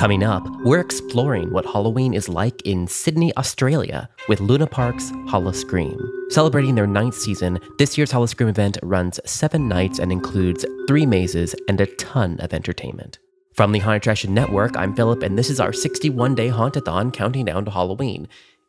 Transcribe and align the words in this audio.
Coming 0.00 0.22
up, 0.22 0.48
we're 0.62 0.80
exploring 0.80 1.52
what 1.52 1.66
Halloween 1.66 2.14
is 2.14 2.26
like 2.26 2.62
in 2.62 2.86
Sydney, 2.86 3.36
Australia, 3.36 4.08
with 4.28 4.40
Luna 4.40 4.66
Park's 4.66 5.10
Halloscream. 5.28 6.00
Celebrating 6.30 6.74
their 6.74 6.86
ninth 6.86 7.14
season, 7.14 7.58
this 7.76 7.98
year's 7.98 8.10
Halloscream 8.10 8.48
event 8.48 8.78
runs 8.82 9.20
seven 9.26 9.68
nights 9.68 9.98
and 9.98 10.10
includes 10.10 10.64
three 10.88 11.04
mazes 11.04 11.54
and 11.68 11.78
a 11.82 11.86
ton 11.96 12.40
of 12.40 12.54
entertainment. 12.54 13.18
From 13.52 13.72
the 13.72 13.80
Haunted 13.80 14.00
Attraction 14.00 14.32
Network, 14.32 14.74
I'm 14.74 14.96
Philip, 14.96 15.22
and 15.22 15.36
this 15.36 15.50
is 15.50 15.60
our 15.60 15.74
61 15.74 16.34
day 16.34 16.48
Hauntathon 16.48 17.12
counting 17.12 17.44
down 17.44 17.66
to 17.66 17.70
Halloween. 17.70 18.26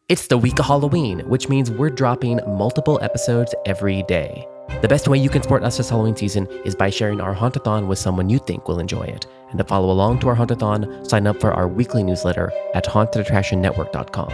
It's 0.09 0.27
the 0.27 0.37
week 0.37 0.59
of 0.59 0.65
Halloween, 0.65 1.21
which 1.29 1.47
means 1.47 1.71
we're 1.71 1.91
dropping 1.91 2.41
multiple 2.45 2.99
episodes 3.01 3.55
every 3.65 4.03
day. 4.03 4.45
The 4.81 4.87
best 4.87 5.07
way 5.07 5.17
you 5.17 5.29
can 5.29 5.43
support 5.43 5.63
us 5.63 5.77
this 5.77 5.89
Halloween 5.89 6.15
season 6.15 6.47
is 6.65 6.75
by 6.75 6.89
sharing 6.89 7.21
our 7.21 7.35
Hauntathon 7.35 7.87
with 7.87 7.99
someone 7.99 8.29
you 8.29 8.39
think 8.39 8.67
will 8.67 8.79
enjoy 8.79 9.03
it. 9.03 9.27
And 9.49 9.57
to 9.57 9.63
follow 9.63 9.91
along 9.91 10.19
to 10.19 10.29
our 10.29 10.35
Hauntathon, 10.35 11.07
sign 11.07 11.27
up 11.27 11.39
for 11.39 11.53
our 11.53 11.67
weekly 11.67 12.03
newsletter 12.03 12.51
at 12.73 12.85
hauntedattractionnetwork.com. 12.85 14.31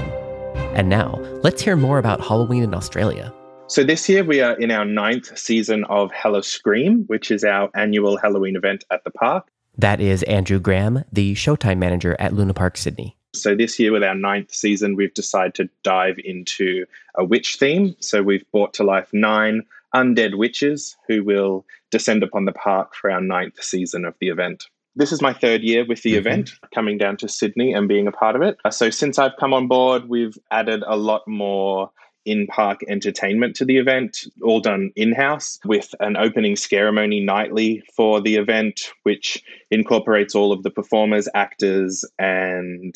And 0.76 0.90
now, 0.90 1.20
let's 1.44 1.62
hear 1.62 1.76
more 1.76 1.98
about 1.98 2.22
Halloween 2.22 2.64
in 2.64 2.74
Australia. 2.74 3.34
So 3.68 3.84
this 3.84 4.08
year 4.08 4.24
we 4.24 4.40
are 4.40 4.54
in 4.54 4.72
our 4.72 4.86
ninth 4.86 5.38
season 5.38 5.84
of 5.86 6.12
Halloscream, 6.12 7.06
which 7.08 7.32
is 7.32 7.44
our 7.44 7.70
annual 7.76 8.16
Halloween 8.16 8.56
event 8.56 8.86
at 8.92 9.04
the 9.04 9.12
park. 9.12 9.50
That 9.78 10.00
is 10.00 10.24
Andrew 10.24 10.60
Graham, 10.60 11.04
the 11.12 11.36
Showtime 11.36 11.78
manager 11.78 12.16
at 12.20 12.34
Luna 12.34 12.54
Park 12.54 12.78
Sydney. 12.78 13.18
So 13.34 13.56
this 13.56 13.78
year, 13.78 13.92
with 13.92 14.04
our 14.04 14.16
ninth 14.16 14.54
season, 14.54 14.96
we've 14.96 15.14
decided 15.14 15.54
to 15.56 15.70
dive 15.84 16.18
into 16.24 16.86
a 17.16 17.26
witch 17.26 17.58
theme. 17.58 17.96
So 18.00 18.24
we've 18.24 18.50
brought 18.52 18.74
to 18.76 18.84
life 18.84 19.10
nine 19.12 19.64
undead 19.98 20.38
witches 20.38 20.96
who 21.08 21.24
will 21.24 21.66
descend 21.92 22.24
upon 22.24 22.46
the 22.46 22.52
park 22.52 22.94
for 22.96 23.10
our 23.10 23.22
ninth 23.22 23.62
season 23.62 24.06
of 24.06 24.14
the 24.20 24.30
event. 24.30 24.66
This 24.96 25.12
is 25.12 25.22
my 25.22 25.34
third 25.34 25.62
year 25.62 25.86
with 25.86 26.02
the 26.02 26.12
mm-hmm. 26.12 26.28
event, 26.28 26.52
coming 26.74 26.98
down 26.98 27.18
to 27.18 27.28
Sydney 27.28 27.74
and 27.74 27.88
being 27.88 28.08
a 28.08 28.12
part 28.12 28.36
of 28.36 28.42
it. 28.42 28.58
So 28.72 28.90
since 28.90 29.20
I've 29.20 29.38
come 29.40 29.54
on 29.54 29.68
board, 29.68 30.10
we've 30.10 30.38
added 30.52 30.84
a 30.88 30.98
lot 30.98 31.28
more 31.28 31.92
in 32.26 32.46
park 32.48 32.82
entertainment 32.90 33.56
to 33.56 33.64
the 33.64 33.78
event, 33.78 34.26
all 34.44 34.60
done 34.60 34.92
in 34.96 35.14
house 35.14 35.60
with 35.64 35.96
an 36.02 36.18
opening 36.18 36.58
ceremony 36.58 37.22
nightly 37.22 37.82
for 37.96 38.20
the 38.20 38.36
event, 38.36 38.92
which 39.04 39.42
incorporates 39.72 40.36
all 40.36 40.52
of 40.52 40.64
the 40.64 40.70
performers, 40.70 41.30
actors, 41.34 42.04
and 42.20 42.96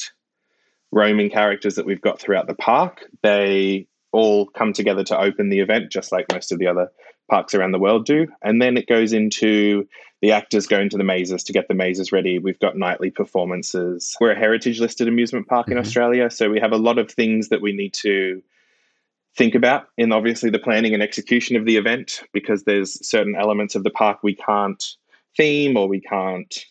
roaming 0.92 1.30
characters 1.30 1.76
that 1.76 1.86
we've 1.86 2.02
got 2.02 2.20
throughout 2.20 2.48
the 2.48 2.56
park. 2.56 3.06
They 3.24 3.88
all 4.12 4.46
come 4.48 4.74
together 4.74 5.04
to 5.06 5.20
open 5.20 5.50
the 5.50 5.60
event, 5.60 5.92
just 5.92 6.12
like 6.12 6.26
most 6.32 6.52
of 6.52 6.60
the 6.60 6.68
other 6.68 6.92
parks 7.30 7.54
around 7.54 7.72
the 7.72 7.80
world 7.80 8.06
do. 8.06 8.28
And 8.42 8.62
then 8.62 8.78
it 8.78 8.88
goes 8.88 9.14
into 9.14 9.88
the 10.22 10.32
actors 10.32 10.68
go 10.68 10.80
into 10.80 10.98
the 10.98 11.04
mazes 11.04 11.44
to 11.46 11.54
get 11.54 11.68
the 11.68 11.74
mazes 11.74 12.12
ready. 12.12 12.38
We've 12.38 12.60
got 12.60 12.78
nightly 12.78 13.10
performances. 13.10 14.16
We're 14.22 14.34
a 14.34 14.40
heritage 14.40 14.80
listed 14.80 15.08
amusement 15.08 15.48
park 15.48 15.66
mm-hmm. 15.66 15.74
in 15.74 15.78
Australia, 15.80 16.30
so 16.30 16.50
we 16.50 16.60
have 16.60 16.74
a 16.74 16.78
lot 16.78 17.00
of 17.00 17.10
things 17.10 17.50
that 17.50 17.62
we 17.62 17.74
need 17.74 17.94
to 17.96 18.44
think 19.36 19.56
about 19.56 19.88
in 19.98 20.12
obviously 20.12 20.50
the 20.50 20.60
planning 20.60 20.94
and 20.94 21.02
execution 21.02 21.56
of 21.56 21.66
the 21.66 21.78
event 21.78 22.22
because 22.34 22.64
there's 22.64 23.06
certain 23.08 23.36
elements 23.36 23.76
of 23.76 23.84
the 23.84 23.90
park 23.90 24.20
we 24.22 24.36
can't 24.36 24.84
theme 25.38 25.78
or 25.78 25.88
we 25.88 26.02
can't 26.02 26.66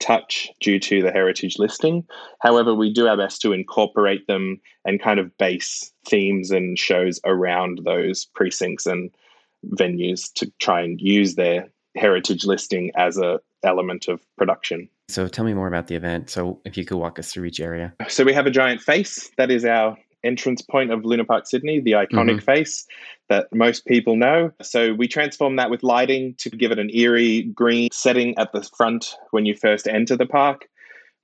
touch 0.00 0.50
due 0.60 0.78
to 0.78 1.02
the 1.02 1.10
heritage 1.10 1.58
listing. 1.58 2.06
However, 2.40 2.74
we 2.74 2.92
do 2.92 3.08
our 3.08 3.16
best 3.16 3.40
to 3.42 3.52
incorporate 3.52 4.26
them 4.26 4.60
and 4.84 5.00
kind 5.00 5.18
of 5.18 5.36
base 5.38 5.92
themes 6.06 6.50
and 6.50 6.78
shows 6.78 7.20
around 7.24 7.80
those 7.84 8.26
precincts 8.26 8.86
and 8.86 9.10
venues 9.70 10.32
to 10.34 10.50
try 10.60 10.80
and 10.82 11.00
use 11.00 11.34
their 11.34 11.68
heritage 11.96 12.44
listing 12.44 12.92
as 12.96 13.18
a 13.18 13.40
element 13.62 14.06
of 14.06 14.20
production. 14.36 14.88
So 15.08 15.28
tell 15.28 15.44
me 15.44 15.54
more 15.54 15.68
about 15.68 15.86
the 15.86 15.94
event. 15.94 16.30
So 16.30 16.60
if 16.64 16.76
you 16.76 16.84
could 16.84 16.98
walk 16.98 17.18
us 17.18 17.32
through 17.32 17.44
each 17.46 17.60
area. 17.60 17.94
So 18.08 18.24
we 18.24 18.32
have 18.32 18.46
a 18.46 18.50
giant 18.50 18.80
face. 18.80 19.30
That 19.38 19.50
is 19.50 19.64
our 19.64 19.96
entrance 20.24 20.62
point 20.62 20.90
of 20.90 21.04
Luna 21.04 21.24
Park 21.24 21.46
Sydney, 21.46 21.80
the 21.80 21.92
iconic 21.92 22.36
mm-hmm. 22.36 22.38
face 22.38 22.86
that 23.28 23.52
most 23.52 23.86
people 23.86 24.16
know. 24.16 24.52
So 24.62 24.94
we 24.94 25.08
transform 25.08 25.56
that 25.56 25.70
with 25.70 25.82
lighting 25.82 26.34
to 26.38 26.50
give 26.50 26.72
it 26.72 26.78
an 26.78 26.90
eerie 26.92 27.42
green 27.42 27.88
setting 27.92 28.36
at 28.38 28.52
the 28.52 28.62
front 28.62 29.16
when 29.30 29.46
you 29.46 29.54
first 29.54 29.86
enter 29.86 30.16
the 30.16 30.26
park. 30.26 30.68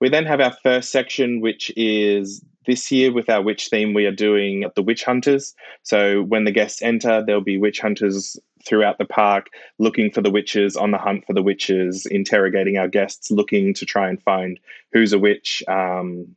We 0.01 0.09
then 0.09 0.27
have 0.27 0.41
our 0.41 0.55
first 0.63 0.91
section, 0.91 1.41
which 1.41 1.71
is 1.77 2.45
this 2.67 2.91
year 2.91 3.13
with 3.13 3.29
our 3.29 3.43
witch 3.43 3.69
theme, 3.69 3.95
we 3.95 4.07
are 4.07 4.13
doing 4.13 4.65
the 4.75 4.83
witch 4.83 5.05
hunters. 5.05 5.55
So 5.83 6.23
when 6.23 6.45
the 6.45 6.53
guests 6.53 6.83
enter, 6.83 7.23
there'll 7.25 7.41
be 7.41 7.59
witch 7.59 7.81
hunters 7.81 8.39
throughout 8.65 8.99
the 8.99 9.05
park 9.05 9.49
looking 9.79 10.11
for 10.11 10.23
the 10.23 10.31
witches, 10.31 10.77
on 10.77 10.93
the 10.93 10.99
hunt 10.99 11.27
for 11.27 11.33
the 11.33 11.43
witches, 11.43 12.07
interrogating 12.07 12.79
our 12.79 12.89
guests, 12.89 13.31
looking 13.31 13.75
to 13.75 13.87
try 13.87 14.09
and 14.09 14.23
find 14.23 14.61
who's 14.93 15.13
a 15.13 15.19
witch, 15.19 15.63
um, 15.69 16.35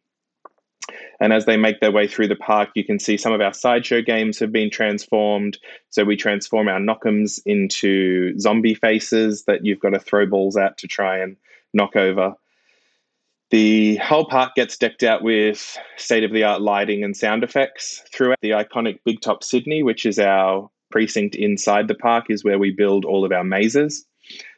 and 1.19 1.33
as 1.33 1.45
they 1.45 1.57
make 1.57 1.79
their 1.79 1.91
way 1.91 2.07
through 2.07 2.27
the 2.27 2.35
park, 2.35 2.69
you 2.75 2.83
can 2.83 2.99
see 2.99 3.17
some 3.17 3.33
of 3.33 3.41
our 3.41 3.53
sideshow 3.53 4.01
games 4.01 4.39
have 4.39 4.51
been 4.51 4.69
transformed. 4.69 5.57
So 5.89 6.03
we 6.03 6.15
transform 6.15 6.67
our 6.67 6.79
knock'ems 6.79 7.39
into 7.45 8.37
zombie 8.39 8.75
faces 8.75 9.45
that 9.45 9.65
you've 9.65 9.79
got 9.79 9.91
to 9.91 9.99
throw 9.99 10.25
balls 10.25 10.57
at 10.57 10.77
to 10.79 10.87
try 10.87 11.19
and 11.19 11.37
knock 11.73 11.95
over. 11.95 12.33
The 13.51 13.97
whole 13.97 14.25
park 14.25 14.55
gets 14.55 14.77
decked 14.77 15.03
out 15.03 15.23
with 15.23 15.77
state 15.97 16.23
of 16.23 16.33
the 16.33 16.43
art 16.43 16.61
lighting 16.61 17.03
and 17.03 17.15
sound 17.15 17.43
effects 17.43 18.03
throughout 18.11 18.39
the 18.41 18.51
iconic 18.51 18.99
Big 19.05 19.21
Top 19.21 19.43
Sydney, 19.43 19.83
which 19.83 20.05
is 20.05 20.19
our 20.19 20.69
precinct 20.91 21.35
inside 21.35 21.87
the 21.87 21.95
park, 21.95 22.25
is 22.29 22.43
where 22.43 22.59
we 22.59 22.71
build 22.71 23.05
all 23.05 23.23
of 23.23 23.31
our 23.31 23.43
mazes. 23.43 24.05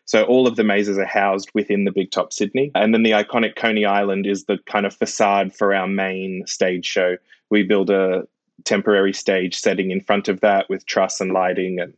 So 0.08 0.24
all 0.24 0.48
of 0.48 0.56
the 0.56 0.64
mazes 0.64 0.98
are 0.98 1.06
housed 1.06 1.52
within 1.54 1.84
the 1.84 1.92
Big 1.92 2.12
Top 2.12 2.32
Sydney. 2.32 2.72
And 2.74 2.94
then 2.94 3.04
the 3.04 3.12
iconic 3.12 3.58
Coney 3.58 3.86
Island 3.86 4.26
is 4.26 4.46
the 4.46 4.58
kind 4.66 4.86
of 4.86 4.96
facade 4.96 5.54
for 5.54 5.76
our 5.76 5.88
main 5.88 6.44
stage 6.48 6.86
show. 6.86 7.18
We 7.50 7.64
build 7.64 7.90
a 7.90 8.26
temporary 8.64 9.14
stage 9.14 9.56
setting 9.56 9.92
in 9.92 10.00
front 10.00 10.30
of 10.30 10.40
that 10.40 10.70
with 10.70 10.86
truss 10.86 11.20
and 11.20 11.34
lighting 11.34 11.80
and 11.80 11.94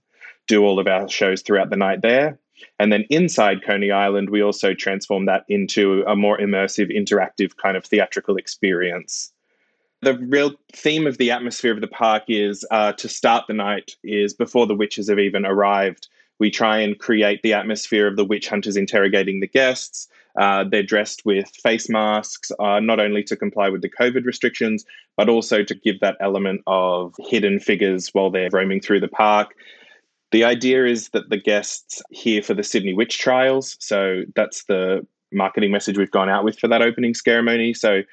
do 0.47 0.65
all 0.65 0.79
of 0.79 0.87
our 0.87 1.07
shows 1.07 1.43
throughout 1.43 1.69
the 1.69 1.75
night 1.75 2.01
there. 2.01 2.39
And 2.79 2.91
then 2.91 3.05
inside 3.11 3.63
Coney 3.63 3.91
Island, 3.91 4.31
we 4.31 4.41
also 4.41 4.73
transform 4.73 5.27
that 5.27 5.45
into 5.47 6.03
a 6.07 6.15
more 6.15 6.39
immersive, 6.39 6.91
interactive 6.91 7.57
kind 7.57 7.77
of 7.77 7.85
theatrical 7.85 8.37
experience. 8.37 9.31
The 10.01 10.17
real 10.17 10.55
theme 10.73 11.05
of 11.05 11.19
the 11.19 11.29
atmosphere 11.29 11.73
of 11.73 11.81
the 11.81 11.87
park 11.87 12.23
is 12.27 12.65
uh, 12.71 12.93
to 12.93 13.07
start 13.07 13.45
the 13.47 13.53
night 13.53 13.91
is 14.03 14.33
before 14.33 14.65
the 14.65 14.75
witches 14.75 15.09
have 15.09 15.19
even 15.19 15.45
arrived 15.45 16.07
we 16.39 16.49
try 16.49 16.79
and 16.79 16.97
create 16.99 17.41
the 17.41 17.53
atmosphere 17.53 18.07
of 18.07 18.15
the 18.15 18.25
witch 18.25 18.47
hunters 18.47 18.77
interrogating 18.77 19.39
the 19.39 19.47
guests. 19.47 20.07
Uh, 20.37 20.63
they're 20.63 20.83
dressed 20.83 21.25
with 21.25 21.49
face 21.63 21.89
masks, 21.89 22.51
uh, 22.59 22.79
not 22.79 22.99
only 22.99 23.23
to 23.23 23.35
comply 23.35 23.69
with 23.69 23.81
the 23.81 23.89
COVID 23.89 24.25
restrictions, 24.25 24.85
but 25.17 25.27
also 25.27 25.63
to 25.63 25.75
give 25.75 25.99
that 25.99 26.15
element 26.21 26.61
of 26.65 27.13
hidden 27.19 27.59
figures 27.59 28.09
while 28.13 28.29
they're 28.29 28.49
roaming 28.51 28.79
through 28.79 29.01
the 29.01 29.07
park. 29.07 29.53
The 30.31 30.43
idea 30.43 30.85
is 30.85 31.09
that 31.09 31.29
the 31.29 31.37
guests 31.37 32.01
here 32.11 32.41
for 32.41 32.53
the 32.53 32.63
Sydney 32.63 32.93
witch 32.93 33.17
trials. 33.17 33.75
So 33.79 34.23
that's 34.35 34.65
the 34.65 35.05
marketing 35.31 35.71
message 35.71 35.97
we've 35.97 36.11
gone 36.11 36.29
out 36.29 36.43
with 36.43 36.57
for 36.57 36.67
that 36.67 36.81
opening 36.81 37.13
ceremony. 37.15 37.73
So 37.73 38.03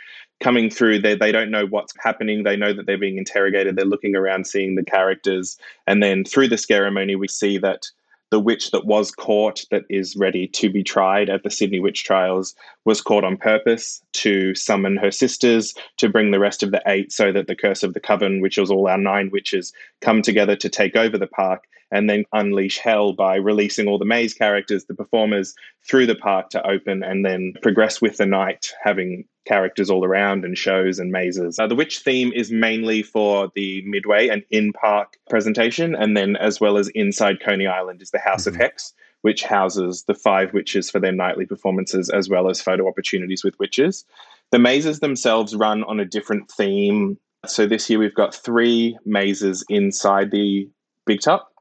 coming 0.40 0.70
through, 0.70 1.00
they, 1.00 1.14
they 1.14 1.32
don't 1.32 1.50
know 1.50 1.66
what's 1.66 1.92
happening. 2.02 2.42
They 2.42 2.56
know 2.56 2.72
that 2.72 2.86
they're 2.86 2.98
being 2.98 3.18
interrogated. 3.18 3.76
They're 3.76 3.84
looking 3.84 4.16
around, 4.16 4.46
seeing 4.46 4.74
the 4.74 4.84
characters. 4.84 5.58
And 5.86 6.02
then 6.02 6.24
through 6.24 6.48
the 6.48 6.58
ceremony, 6.58 7.16
we 7.16 7.28
see 7.28 7.58
that 7.58 7.86
the 8.30 8.40
witch 8.40 8.70
that 8.72 8.86
was 8.86 9.10
caught 9.10 9.64
that 9.70 9.84
is 9.88 10.16
ready 10.16 10.48
to 10.48 10.68
be 10.68 10.82
tried 10.82 11.30
at 11.30 11.42
the 11.42 11.50
Sydney 11.50 11.80
witch 11.80 12.04
trials 12.04 12.54
was 12.84 13.00
caught 13.00 13.24
on 13.24 13.36
purpose 13.36 14.02
to 14.14 14.54
summon 14.54 14.96
her 14.96 15.10
sisters 15.10 15.74
to 15.98 16.08
bring 16.08 16.30
the 16.30 16.40
rest 16.40 16.62
of 16.62 16.72
the 16.72 16.82
eight 16.86 17.12
so 17.12 17.30
that 17.32 17.46
the 17.46 17.56
curse 17.56 17.82
of 17.82 17.94
the 17.94 18.00
coven 18.00 18.40
which 18.40 18.58
was 18.58 18.70
all 18.70 18.88
our 18.88 18.98
nine 18.98 19.30
witches 19.32 19.72
come 20.00 20.22
together 20.22 20.56
to 20.56 20.68
take 20.68 20.96
over 20.96 21.16
the 21.16 21.26
park 21.26 21.64
and 21.90 22.10
then 22.10 22.24
unleash 22.32 22.78
hell 22.78 23.12
by 23.12 23.36
releasing 23.36 23.88
all 23.88 23.98
the 23.98 24.04
maze 24.04 24.34
characters 24.34 24.84
the 24.84 24.94
performers 24.94 25.54
through 25.88 26.06
the 26.06 26.14
park 26.14 26.50
to 26.50 26.66
open 26.66 27.02
and 27.02 27.24
then 27.24 27.54
progress 27.62 28.00
with 28.00 28.16
the 28.16 28.26
night 28.26 28.72
having 28.82 29.24
characters 29.46 29.88
all 29.88 30.04
around 30.04 30.44
and 30.44 30.58
shows 30.58 30.98
and 30.98 31.12
mazes. 31.12 31.58
Uh, 31.58 31.66
the 31.66 31.74
witch 31.74 32.00
theme 32.00 32.32
is 32.34 32.50
mainly 32.50 33.02
for 33.02 33.50
the 33.54 33.82
Midway 33.86 34.28
and 34.28 34.42
in 34.50 34.72
park 34.72 35.16
presentation, 35.30 35.94
and 35.94 36.16
then 36.16 36.36
as 36.36 36.60
well 36.60 36.76
as 36.76 36.88
inside 36.88 37.40
Coney 37.40 37.66
Island 37.66 38.02
is 38.02 38.10
the 38.10 38.18
House 38.18 38.42
mm-hmm. 38.42 38.56
of 38.56 38.60
Hex, 38.60 38.92
which 39.22 39.42
houses 39.42 40.04
the 40.06 40.14
five 40.14 40.52
witches 40.52 40.90
for 40.90 40.98
their 40.98 41.12
nightly 41.12 41.46
performances 41.46 42.10
as 42.10 42.28
well 42.28 42.50
as 42.50 42.60
photo 42.60 42.86
opportunities 42.88 43.42
with 43.42 43.58
witches. 43.58 44.04
The 44.50 44.58
mazes 44.58 45.00
themselves 45.00 45.56
run 45.56 45.84
on 45.84 46.00
a 46.00 46.04
different 46.04 46.50
theme. 46.50 47.18
So 47.46 47.66
this 47.66 47.88
year 47.88 47.98
we've 47.98 48.14
got 48.14 48.34
three 48.34 48.98
mazes 49.04 49.64
inside 49.68 50.30
the 50.30 50.68
Big 51.06 51.20
Top. 51.20 51.52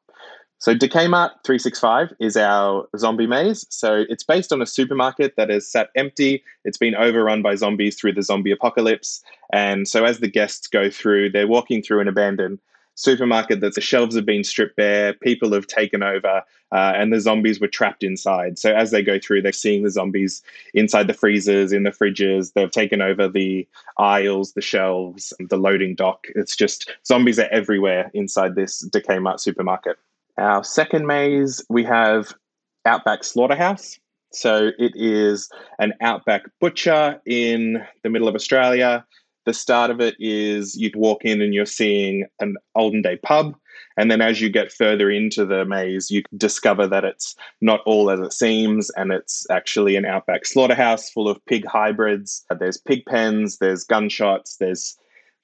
So 0.66 0.74
Decay 0.74 1.08
Mart 1.08 1.32
365 1.44 2.14
is 2.20 2.36
our 2.36 2.90
zombie 2.98 3.28
maze. 3.28 3.68
So 3.70 4.04
it's 4.10 4.24
based 4.24 4.52
on 4.52 4.64
a 4.64 4.66
supermarket 4.66 5.36
that 5.36 5.52
is 5.52 5.72
sat 5.72 5.90
empty. 5.96 6.44
It's 6.64 6.80
been 6.80 6.96
overrun 6.96 7.44
by 7.44 7.54
zombies 7.54 7.96
through 7.96 8.14
the 8.14 8.24
zombie 8.24 8.50
apocalypse. 8.50 9.24
And 9.54 9.88
so 9.88 10.06
as 10.06 10.22
the 10.22 10.28
guests 10.28 10.66
go 10.66 10.90
through, 10.90 11.30
they're 11.30 11.48
walking 11.48 11.84
through 11.84 12.00
an 12.00 12.08
abandoned 12.08 12.58
supermarket 12.96 13.60
that 13.60 13.76
the 13.76 13.82
shelves 13.82 14.16
have 14.16 14.26
been 14.26 14.44
stripped 14.44 14.76
bare, 14.76 15.14
people 15.14 15.54
have 15.54 15.68
taken 15.68 16.02
over, 16.02 16.42
uh, 16.72 16.94
and 16.96 17.14
the 17.14 17.22
zombies 17.22 17.62
were 17.62 17.68
trapped 17.68 18.04
inside. 18.04 18.58
So 18.58 18.74
as 18.74 18.90
they 18.90 19.04
go 19.04 19.20
through, 19.20 19.44
they're 19.44 19.52
seeing 19.52 19.84
the 19.84 19.92
zombies 19.92 20.42
inside 20.74 21.06
the 21.06 21.14
freezers, 21.14 21.74
in 21.74 21.84
the 21.84 21.92
fridges. 21.92 22.54
They've 22.54 22.72
taken 22.72 23.04
over 23.04 23.28
the 23.28 23.68
aisles, 24.00 24.54
the 24.54 24.62
shelves, 24.62 25.32
the 25.40 25.58
loading 25.58 25.94
dock. 25.94 26.26
It's 26.34 26.56
just 26.56 26.92
zombies 27.06 27.38
are 27.38 27.50
everywhere 27.52 28.10
inside 28.16 28.56
this 28.56 28.80
Decay 28.80 29.20
Mart 29.20 29.40
supermarket. 29.40 30.00
Our 30.38 30.64
second 30.64 31.08
maze, 31.08 31.64
we 31.70 31.84
have 31.84 32.34
Outback 32.86 33.24
Slaughterhouse. 33.24 34.00
So 34.32 34.72
it 34.78 34.92
is 34.96 35.50
an 35.80 35.94
outback 36.02 36.44
butcher 36.60 37.22
in 37.26 37.86
the 38.04 38.10
middle 38.10 38.28
of 38.28 38.36
Australia. 38.36 39.06
The 39.46 39.54
start 39.54 39.92
of 39.92 40.02
it 40.02 40.16
is 40.20 40.76
you 40.76 40.92
walk 40.96 41.24
in 41.24 41.42
and 41.42 41.54
you're 41.54 41.66
seeing 41.66 42.26
an 42.40 42.56
olden 42.76 43.02
day 43.02 43.18
pub. 43.18 43.56
And 43.98 44.12
then 44.12 44.20
as 44.20 44.42
you 44.42 44.50
get 44.50 44.74
further 44.74 45.10
into 45.10 45.46
the 45.46 45.64
maze, 45.64 46.12
you 46.12 46.24
discover 46.36 46.86
that 46.88 47.06
it's 47.06 47.36
not 47.62 47.80
all 47.86 48.10
as 48.10 48.20
it 48.20 48.34
seems, 48.34 48.90
and 48.92 49.14
it's 49.14 49.50
actually 49.50 49.96
an 49.96 50.06
outback 50.06 50.46
slaughterhouse 50.46 51.10
full 51.10 51.30
of 51.30 51.44
pig 51.46 51.66
hybrids. 51.66 52.44
There's 52.60 52.78
pig 52.78 53.06
pens, 53.06 53.60
there's 53.60 53.86
gunshots, 53.86 54.58
there's 54.58 54.98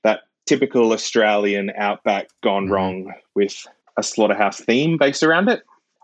that 0.04 0.22
typical 0.46 0.92
Australian 0.92 1.72
outback 1.78 2.28
gone 2.44 2.64
mm-hmm. 2.64 2.74
wrong 2.74 3.14
with 3.36 3.66
a 3.98 4.04
slaughterhouse 4.04 4.60
theme 4.60 4.98
based 4.98 5.24
around 5.24 5.50
it. 5.50 5.64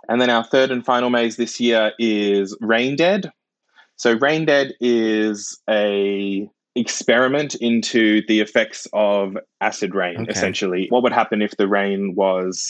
And 0.10 0.22
then 0.22 0.30
our 0.30 0.44
third 0.44 0.72
and 0.72 0.86
final 0.86 1.10
maze 1.10 1.36
this 1.36 1.60
year 1.60 1.92
is 2.00 2.56
Rain 2.62 2.96
Dead. 2.96 3.32
So 3.98 4.14
Rain 4.14 4.46
Dead 4.46 4.74
is 4.80 5.60
a 5.70 6.50
experiment 6.76 7.56
into 7.56 8.22
the 8.28 8.40
effects 8.40 8.88
of 8.94 9.36
acid 9.62 9.96
rain 9.96 10.22
okay. 10.22 10.32
essentially 10.32 10.86
what 10.90 11.02
would 11.02 11.12
happen 11.12 11.42
if 11.42 11.58
the 11.58 11.68
rain 11.68 12.14
was 12.14 12.70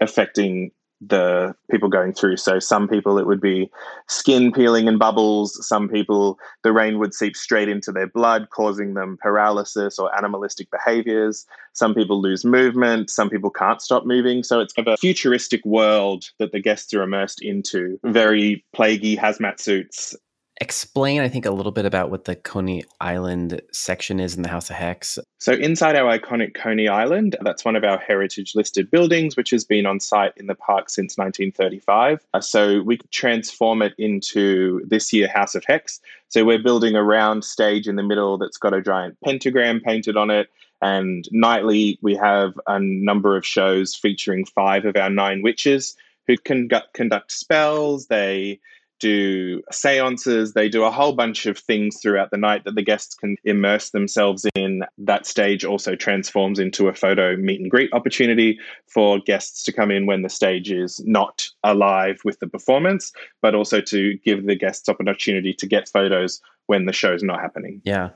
affecting 0.00 0.72
the 1.00 1.54
people 1.70 1.88
going 1.88 2.12
through. 2.12 2.36
So 2.36 2.58
some 2.58 2.88
people 2.88 3.18
it 3.18 3.26
would 3.26 3.40
be 3.40 3.70
skin 4.08 4.52
peeling 4.52 4.88
and 4.88 4.98
bubbles. 4.98 5.66
Some 5.66 5.88
people 5.88 6.38
the 6.62 6.72
rain 6.72 6.98
would 6.98 7.14
seep 7.14 7.36
straight 7.36 7.68
into 7.68 7.92
their 7.92 8.06
blood, 8.06 8.48
causing 8.50 8.94
them 8.94 9.18
paralysis 9.20 9.98
or 9.98 10.16
animalistic 10.16 10.68
behaviors. 10.70 11.46
Some 11.72 11.94
people 11.94 12.20
lose 12.20 12.44
movement. 12.44 13.10
Some 13.10 13.28
people 13.28 13.50
can't 13.50 13.82
stop 13.82 14.06
moving. 14.06 14.42
So 14.42 14.60
it's 14.60 14.74
a 14.78 14.96
futuristic 14.96 15.64
world 15.64 16.24
that 16.38 16.52
the 16.52 16.60
guests 16.60 16.94
are 16.94 17.02
immersed 17.02 17.42
into. 17.42 17.98
Very 18.04 18.64
plaguey 18.72 19.16
hazmat 19.16 19.60
suits 19.60 20.16
explain, 20.60 21.20
I 21.20 21.28
think, 21.28 21.46
a 21.46 21.50
little 21.50 21.72
bit 21.72 21.84
about 21.84 22.10
what 22.10 22.24
the 22.24 22.36
Coney 22.36 22.84
Island 23.00 23.60
section 23.72 24.20
is 24.20 24.36
in 24.36 24.42
the 24.42 24.48
House 24.48 24.70
of 24.70 24.76
Hex. 24.76 25.18
So, 25.38 25.52
inside 25.52 25.96
our 25.96 26.16
iconic 26.16 26.54
Coney 26.54 26.88
Island, 26.88 27.36
that's 27.40 27.64
one 27.64 27.76
of 27.76 27.84
our 27.84 27.98
heritage 27.98 28.54
listed 28.54 28.90
buildings, 28.90 29.36
which 29.36 29.50
has 29.50 29.64
been 29.64 29.86
on 29.86 30.00
site 30.00 30.32
in 30.36 30.46
the 30.46 30.54
park 30.54 30.90
since 30.90 31.18
1935. 31.18 32.24
Uh, 32.32 32.40
so, 32.40 32.82
we 32.82 32.98
transform 33.10 33.82
it 33.82 33.94
into 33.98 34.84
this 34.86 35.12
year 35.12 35.28
House 35.28 35.54
of 35.54 35.64
Hex. 35.66 36.00
So, 36.28 36.44
we're 36.44 36.62
building 36.62 36.94
a 36.94 37.02
round 37.02 37.44
stage 37.44 37.88
in 37.88 37.96
the 37.96 38.02
middle 38.02 38.38
that's 38.38 38.58
got 38.58 38.74
a 38.74 38.82
giant 38.82 39.18
pentagram 39.24 39.80
painted 39.80 40.16
on 40.16 40.30
it. 40.30 40.48
And 40.80 41.26
nightly, 41.32 41.98
we 42.02 42.14
have 42.16 42.58
a 42.66 42.78
number 42.78 43.36
of 43.36 43.46
shows 43.46 43.94
featuring 43.94 44.44
five 44.44 44.84
of 44.84 44.96
our 44.96 45.10
nine 45.10 45.42
witches 45.42 45.96
who 46.26 46.36
can 46.36 46.68
conduct 46.92 47.32
spells. 47.32 48.06
They 48.06 48.60
do 49.00 49.62
seances, 49.70 50.52
they 50.52 50.68
do 50.68 50.84
a 50.84 50.90
whole 50.90 51.14
bunch 51.14 51.46
of 51.46 51.58
things 51.58 51.98
throughout 52.00 52.30
the 52.30 52.36
night 52.36 52.64
that 52.64 52.74
the 52.74 52.82
guests 52.82 53.14
can 53.14 53.36
immerse 53.44 53.90
themselves 53.90 54.46
in. 54.54 54.82
That 54.98 55.26
stage 55.26 55.64
also 55.64 55.94
transforms 55.94 56.58
into 56.58 56.88
a 56.88 56.94
photo 56.94 57.36
meet 57.36 57.60
and 57.60 57.70
greet 57.70 57.92
opportunity 57.92 58.58
for 58.86 59.18
guests 59.18 59.62
to 59.64 59.72
come 59.72 59.90
in 59.90 60.06
when 60.06 60.22
the 60.22 60.28
stage 60.28 60.70
is 60.70 61.02
not 61.04 61.46
alive 61.62 62.20
with 62.24 62.38
the 62.40 62.48
performance, 62.48 63.12
but 63.42 63.54
also 63.54 63.80
to 63.80 64.18
give 64.24 64.46
the 64.46 64.56
guests 64.56 64.88
opportunity 64.88 65.52
to 65.54 65.66
get 65.66 65.88
photos 65.88 66.40
when 66.66 66.86
the 66.86 66.92
show's 66.92 67.22
not 67.22 67.40
happening. 67.40 67.80
Yeah. 67.84 68.10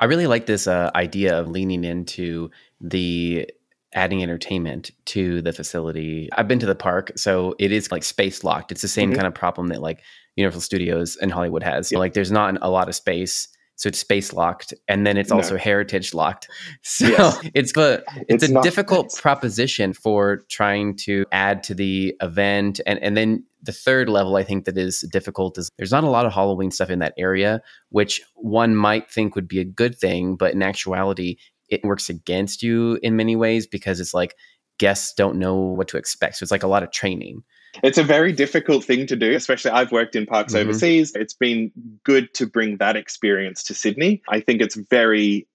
I 0.00 0.06
really 0.06 0.26
like 0.26 0.46
this 0.46 0.66
uh, 0.66 0.90
idea 0.94 1.38
of 1.38 1.48
leaning 1.48 1.84
into 1.84 2.50
the 2.80 3.48
adding 3.94 4.22
entertainment 4.22 4.90
to 5.06 5.40
the 5.42 5.52
facility. 5.52 6.28
I've 6.32 6.48
been 6.48 6.58
to 6.58 6.66
the 6.66 6.74
park, 6.74 7.12
so 7.16 7.54
it 7.58 7.72
is 7.72 7.90
like 7.90 8.02
space 8.02 8.44
locked. 8.44 8.72
It's 8.72 8.82
the 8.82 8.88
same 8.88 9.10
mm-hmm. 9.10 9.16
kind 9.16 9.26
of 9.26 9.34
problem 9.34 9.68
that 9.68 9.80
like 9.80 10.00
Universal 10.36 10.62
Studios 10.62 11.16
and 11.16 11.32
Hollywood 11.32 11.62
has. 11.62 11.92
Yeah. 11.92 11.98
Like 11.98 12.12
there's 12.12 12.32
not 12.32 12.56
a 12.60 12.70
lot 12.70 12.88
of 12.88 12.94
space. 12.94 13.48
So 13.76 13.88
it's 13.88 13.98
space 13.98 14.32
locked, 14.32 14.72
and 14.86 15.04
then 15.04 15.16
it's 15.16 15.30
no. 15.30 15.36
also 15.36 15.56
heritage 15.56 16.14
locked. 16.14 16.48
So 16.82 17.08
yes. 17.08 17.40
it's 17.54 17.76
a 17.76 18.04
it's, 18.28 18.44
it's 18.44 18.52
a 18.52 18.62
difficult 18.62 19.06
nice. 19.06 19.20
proposition 19.20 19.92
for 19.92 20.42
trying 20.48 20.96
to 20.98 21.24
add 21.32 21.64
to 21.64 21.74
the 21.74 22.14
event, 22.20 22.80
and 22.86 23.00
and 23.02 23.16
then 23.16 23.44
the 23.64 23.72
third 23.72 24.08
level 24.08 24.36
I 24.36 24.44
think 24.44 24.66
that 24.66 24.76
is 24.76 25.00
difficult 25.10 25.58
is 25.58 25.70
there's 25.76 25.90
not 25.90 26.04
a 26.04 26.10
lot 26.10 26.26
of 26.26 26.32
Halloween 26.32 26.70
stuff 26.70 26.90
in 26.90 27.00
that 27.00 27.14
area, 27.18 27.62
which 27.88 28.20
one 28.34 28.76
might 28.76 29.10
think 29.10 29.34
would 29.34 29.48
be 29.48 29.58
a 29.58 29.64
good 29.64 29.98
thing, 29.98 30.36
but 30.36 30.52
in 30.52 30.62
actuality, 30.62 31.36
it 31.68 31.84
works 31.84 32.08
against 32.08 32.62
you 32.62 32.98
in 33.02 33.16
many 33.16 33.36
ways 33.36 33.66
because 33.66 34.00
it's 34.00 34.14
like 34.14 34.34
guests 34.78 35.14
don't 35.16 35.38
know 35.38 35.54
what 35.54 35.88
to 35.88 35.96
expect. 35.96 36.36
So 36.36 36.44
it's 36.44 36.52
like 36.52 36.62
a 36.62 36.68
lot 36.68 36.82
of 36.82 36.90
training. 36.90 37.42
It's 37.82 37.98
a 37.98 38.04
very 38.04 38.32
difficult 38.32 38.84
thing 38.84 39.06
to 39.06 39.16
do, 39.16 39.34
especially 39.34 39.72
I've 39.72 39.90
worked 39.90 40.14
in 40.14 40.26
parks 40.26 40.52
mm-hmm. 40.52 40.68
overseas. 40.68 41.12
It's 41.14 41.34
been 41.34 41.72
good 42.04 42.32
to 42.34 42.46
bring 42.46 42.76
that 42.76 42.96
experience 42.96 43.64
to 43.64 43.74
Sydney. 43.74 44.22
I 44.28 44.40
think 44.40 44.60
it's 44.60 44.76
very 44.76 45.48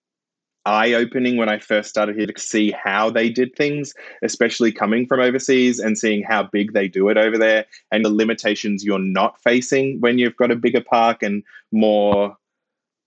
eye 0.66 0.94
opening 0.94 1.38
when 1.38 1.50
I 1.50 1.58
first 1.58 1.90
started 1.90 2.18
here 2.18 2.28
to 2.28 2.40
see 2.40 2.72
how 2.72 3.10
they 3.10 3.30
did 3.30 3.56
things, 3.56 3.94
especially 4.22 4.72
coming 4.72 5.08
from 5.08 5.22
overseas 5.22 5.80
and 5.80 5.98
seeing 5.98 6.24
how 6.24 6.44
big 6.44 6.74
they 6.74 6.88
do 6.88 7.10
it 7.10 7.18
over 7.18 7.38
there 7.38 7.66
and 7.92 8.04
the 8.04 8.14
limitations 8.14 8.84
you're 8.84 9.00
not 9.00 9.42
facing 9.42 10.00
when 10.02 10.20
you've 10.20 10.36
got 10.36 10.52
a 10.52 10.56
bigger 10.56 10.84
park 10.84 11.24
and 11.24 11.44
more 11.72 12.38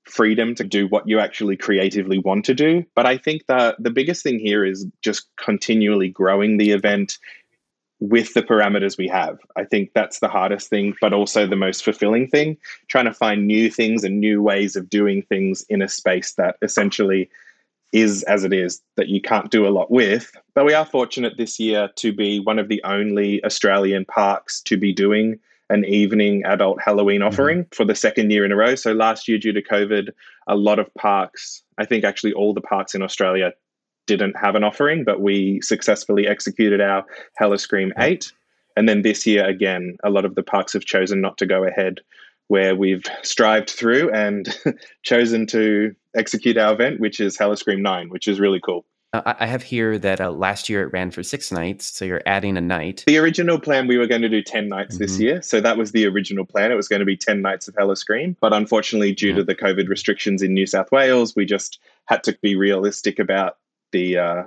freedom 0.04 0.54
to 0.56 0.64
do 0.64 0.86
what 0.88 1.08
you 1.08 1.18
actually 1.18 1.56
creatively 1.56 2.18
want 2.18 2.44
to 2.46 2.54
do. 2.54 2.84
But 2.94 3.06
I 3.06 3.16
think 3.16 3.46
that 3.46 3.76
the 3.78 3.90
biggest 3.90 4.22
thing 4.22 4.38
here 4.38 4.64
is 4.64 4.86
just 5.02 5.28
continually 5.36 6.08
growing 6.08 6.56
the 6.56 6.72
event 6.72 7.18
with 8.00 8.34
the 8.34 8.42
parameters 8.42 8.98
we 8.98 9.06
have. 9.06 9.38
I 9.56 9.64
think 9.64 9.92
that's 9.94 10.18
the 10.18 10.28
hardest 10.28 10.68
thing, 10.68 10.94
but 11.00 11.12
also 11.12 11.46
the 11.46 11.54
most 11.54 11.84
fulfilling 11.84 12.26
thing. 12.26 12.56
Trying 12.88 13.04
to 13.04 13.14
find 13.14 13.46
new 13.46 13.70
things 13.70 14.02
and 14.02 14.18
new 14.18 14.42
ways 14.42 14.74
of 14.74 14.90
doing 14.90 15.22
things 15.22 15.64
in 15.68 15.82
a 15.82 15.88
space 15.88 16.34
that 16.34 16.56
essentially 16.62 17.30
is 17.92 18.22
as 18.24 18.42
it 18.42 18.52
is, 18.52 18.82
that 18.96 19.08
you 19.08 19.20
can't 19.20 19.50
do 19.50 19.66
a 19.66 19.70
lot 19.70 19.90
with. 19.90 20.32
But 20.54 20.64
we 20.64 20.74
are 20.74 20.84
fortunate 20.84 21.34
this 21.36 21.60
year 21.60 21.90
to 21.96 22.12
be 22.12 22.40
one 22.40 22.58
of 22.58 22.68
the 22.68 22.82
only 22.84 23.44
Australian 23.44 24.04
parks 24.06 24.62
to 24.62 24.76
be 24.76 24.92
doing 24.92 25.38
an 25.70 25.84
evening 25.84 26.42
adult 26.44 26.80
Halloween 26.82 27.20
mm-hmm. 27.20 27.28
offering 27.28 27.66
for 27.72 27.84
the 27.84 27.94
second 27.94 28.30
year 28.30 28.44
in 28.44 28.52
a 28.52 28.56
row. 28.56 28.74
So 28.74 28.92
last 28.92 29.28
year, 29.28 29.38
due 29.38 29.52
to 29.52 29.62
COVID, 29.62 30.10
a 30.46 30.56
lot 30.56 30.78
of 30.78 30.92
parks, 30.94 31.62
I 31.78 31.86
think 31.86 32.04
actually 32.04 32.32
all 32.32 32.54
the 32.54 32.60
parks 32.60 32.94
in 32.94 33.02
Australia 33.02 33.52
didn't 34.06 34.36
have 34.36 34.54
an 34.54 34.64
offering, 34.64 35.04
but 35.04 35.20
we 35.20 35.60
successfully 35.62 36.26
executed 36.26 36.80
our 36.80 37.04
Halloscream 37.40 37.92
8. 37.98 38.32
And 38.76 38.88
then 38.88 39.02
this 39.02 39.26
year, 39.26 39.46
again, 39.46 39.96
a 40.02 40.10
lot 40.10 40.24
of 40.24 40.34
the 40.34 40.42
parks 40.42 40.72
have 40.72 40.84
chosen 40.84 41.20
not 41.20 41.38
to 41.38 41.46
go 41.46 41.64
ahead, 41.64 42.00
where 42.48 42.74
we've 42.74 43.04
strived 43.22 43.70
through 43.70 44.10
and 44.12 44.48
chosen 45.02 45.46
to 45.48 45.94
execute 46.16 46.58
our 46.58 46.72
event, 46.72 47.00
which 47.00 47.20
is 47.20 47.38
Halloscream 47.38 47.80
9, 47.80 48.08
which 48.08 48.28
is 48.28 48.40
really 48.40 48.60
cool. 48.60 48.84
Uh, 49.12 49.34
I 49.40 49.46
have 49.46 49.62
here 49.62 49.98
that 49.98 50.22
uh, 50.22 50.30
last 50.30 50.70
year 50.70 50.82
it 50.82 50.92
ran 50.92 51.10
for 51.10 51.22
six 51.22 51.52
nights, 51.52 51.94
so 51.94 52.06
you're 52.06 52.22
adding 52.24 52.56
a 52.56 52.62
night. 52.62 53.04
The 53.06 53.18
original 53.18 53.60
plan, 53.60 53.86
we 53.86 53.98
were 53.98 54.06
going 54.06 54.22
to 54.22 54.28
do 54.28 54.42
10 54.42 54.68
nights 54.68 54.94
mm-hmm. 54.94 55.04
this 55.04 55.20
year. 55.20 55.42
So 55.42 55.60
that 55.60 55.76
was 55.76 55.92
the 55.92 56.06
original 56.06 56.46
plan. 56.46 56.72
It 56.72 56.76
was 56.76 56.88
going 56.88 57.00
to 57.00 57.06
be 57.06 57.16
10 57.16 57.42
nights 57.42 57.68
of 57.68 57.74
Halloscream. 57.74 58.36
But 58.40 58.54
unfortunately, 58.54 59.12
due 59.12 59.28
yeah. 59.28 59.36
to 59.36 59.44
the 59.44 59.54
COVID 59.54 59.88
restrictions 59.88 60.40
in 60.40 60.54
New 60.54 60.66
South 60.66 60.90
Wales, 60.90 61.36
we 61.36 61.44
just 61.44 61.78
had 62.06 62.24
to 62.24 62.38
be 62.40 62.56
realistic 62.56 63.18
about 63.18 63.58
the 63.92 64.16
uh, 64.16 64.42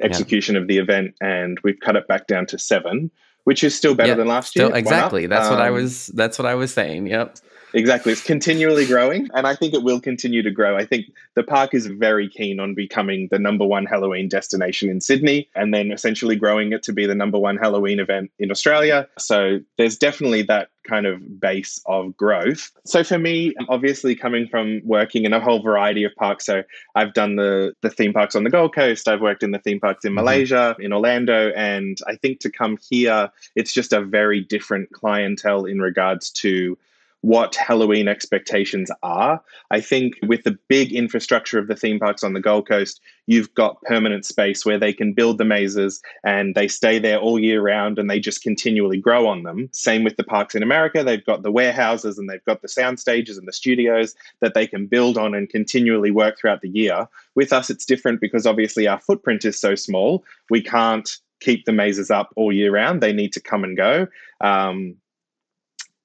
execution 0.00 0.54
yeah. 0.54 0.62
of 0.62 0.68
the 0.68 0.78
event, 0.78 1.14
and 1.20 1.58
we've 1.62 1.78
cut 1.80 1.94
it 1.94 2.08
back 2.08 2.26
down 2.26 2.46
to 2.46 2.58
seven, 2.58 3.10
which 3.44 3.62
is 3.62 3.76
still 3.76 3.94
better 3.94 4.10
yeah, 4.10 4.14
than 4.14 4.26
last 4.28 4.50
still, 4.50 4.68
year. 4.68 4.76
Exactly. 4.78 5.26
That's 5.26 5.48
um, 5.48 5.54
what 5.54 5.62
I 5.62 5.68
um, 5.68 5.74
was. 5.74 6.06
That's 6.06 6.38
what 6.38 6.46
I 6.46 6.54
was 6.54 6.72
saying. 6.72 7.08
Yep. 7.08 7.36
Exactly. 7.74 8.12
It's 8.12 8.22
continually 8.22 8.86
growing, 8.86 9.28
and 9.34 9.46
I 9.46 9.54
think 9.54 9.74
it 9.74 9.82
will 9.82 10.00
continue 10.00 10.42
to 10.42 10.50
grow. 10.50 10.76
I 10.76 10.84
think 10.84 11.06
the 11.34 11.42
park 11.42 11.74
is 11.74 11.86
very 11.86 12.28
keen 12.28 12.60
on 12.60 12.74
becoming 12.74 13.28
the 13.30 13.38
number 13.38 13.66
one 13.66 13.84
Halloween 13.86 14.28
destination 14.28 14.88
in 14.88 15.00
Sydney 15.00 15.48
and 15.54 15.72
then 15.74 15.92
essentially 15.92 16.36
growing 16.36 16.72
it 16.72 16.82
to 16.84 16.92
be 16.92 17.06
the 17.06 17.14
number 17.14 17.38
one 17.38 17.56
Halloween 17.56 18.00
event 18.00 18.30
in 18.38 18.50
Australia. 18.50 19.08
So 19.18 19.60
there's 19.76 19.96
definitely 19.96 20.42
that 20.42 20.70
kind 20.88 21.06
of 21.06 21.40
base 21.40 21.80
of 21.86 22.16
growth. 22.16 22.72
So 22.86 23.04
for 23.04 23.18
me, 23.18 23.54
obviously 23.68 24.14
coming 24.14 24.48
from 24.48 24.80
working 24.84 25.24
in 25.24 25.34
a 25.34 25.40
whole 25.40 25.62
variety 25.62 26.04
of 26.04 26.14
parks, 26.16 26.46
so 26.46 26.62
I've 26.94 27.12
done 27.12 27.36
the 27.36 27.74
the 27.82 27.90
theme 27.90 28.12
parks 28.12 28.34
on 28.34 28.44
the 28.44 28.50
Gold 28.50 28.74
Coast, 28.74 29.06
I've 29.06 29.20
worked 29.20 29.42
in 29.42 29.50
the 29.50 29.58
theme 29.58 29.80
parks 29.80 30.04
in 30.04 30.10
mm-hmm. 30.10 30.24
Malaysia, 30.24 30.76
in 30.80 30.92
Orlando, 30.92 31.50
and 31.50 31.98
I 32.06 32.16
think 32.16 32.40
to 32.40 32.50
come 32.50 32.78
here, 32.90 33.30
it's 33.54 33.72
just 33.72 33.92
a 33.92 34.00
very 34.00 34.40
different 34.40 34.90
clientele 34.92 35.66
in 35.66 35.80
regards 35.80 36.30
to 36.30 36.78
what 37.22 37.56
Halloween 37.56 38.06
expectations 38.06 38.90
are. 39.02 39.42
I 39.70 39.80
think 39.80 40.14
with 40.26 40.44
the 40.44 40.56
big 40.68 40.92
infrastructure 40.92 41.58
of 41.58 41.66
the 41.66 41.74
theme 41.74 41.98
parks 41.98 42.22
on 42.22 42.32
the 42.32 42.40
Gold 42.40 42.68
Coast, 42.68 43.00
you've 43.26 43.52
got 43.54 43.82
permanent 43.82 44.24
space 44.24 44.64
where 44.64 44.78
they 44.78 44.92
can 44.92 45.14
build 45.14 45.38
the 45.38 45.44
mazes 45.44 46.00
and 46.24 46.54
they 46.54 46.68
stay 46.68 46.98
there 46.98 47.18
all 47.18 47.38
year 47.38 47.60
round 47.60 47.98
and 47.98 48.08
they 48.08 48.20
just 48.20 48.42
continually 48.42 48.98
grow 48.98 49.26
on 49.26 49.42
them. 49.42 49.68
Same 49.72 50.04
with 50.04 50.16
the 50.16 50.24
parks 50.24 50.54
in 50.54 50.62
America. 50.62 51.02
They've 51.02 51.24
got 51.24 51.42
the 51.42 51.50
warehouses 51.50 52.18
and 52.18 52.30
they've 52.30 52.44
got 52.44 52.62
the 52.62 52.68
sound 52.68 53.00
stages 53.00 53.36
and 53.36 53.48
the 53.48 53.52
studios 53.52 54.14
that 54.40 54.54
they 54.54 54.66
can 54.66 54.86
build 54.86 55.18
on 55.18 55.34
and 55.34 55.48
continually 55.48 56.12
work 56.12 56.38
throughout 56.38 56.60
the 56.60 56.70
year. 56.70 57.08
With 57.34 57.52
us, 57.52 57.68
it's 57.68 57.84
different 57.84 58.20
because 58.20 58.46
obviously 58.46 58.86
our 58.86 59.00
footprint 59.00 59.44
is 59.44 59.60
so 59.60 59.74
small. 59.74 60.24
We 60.50 60.62
can't 60.62 61.10
keep 61.40 61.64
the 61.64 61.72
mazes 61.72 62.10
up 62.10 62.30
all 62.36 62.52
year 62.52 62.72
round. 62.72 63.00
They 63.00 63.12
need 63.12 63.32
to 63.32 63.40
come 63.40 63.64
and 63.64 63.76
go. 63.76 64.06
Um, 64.40 64.96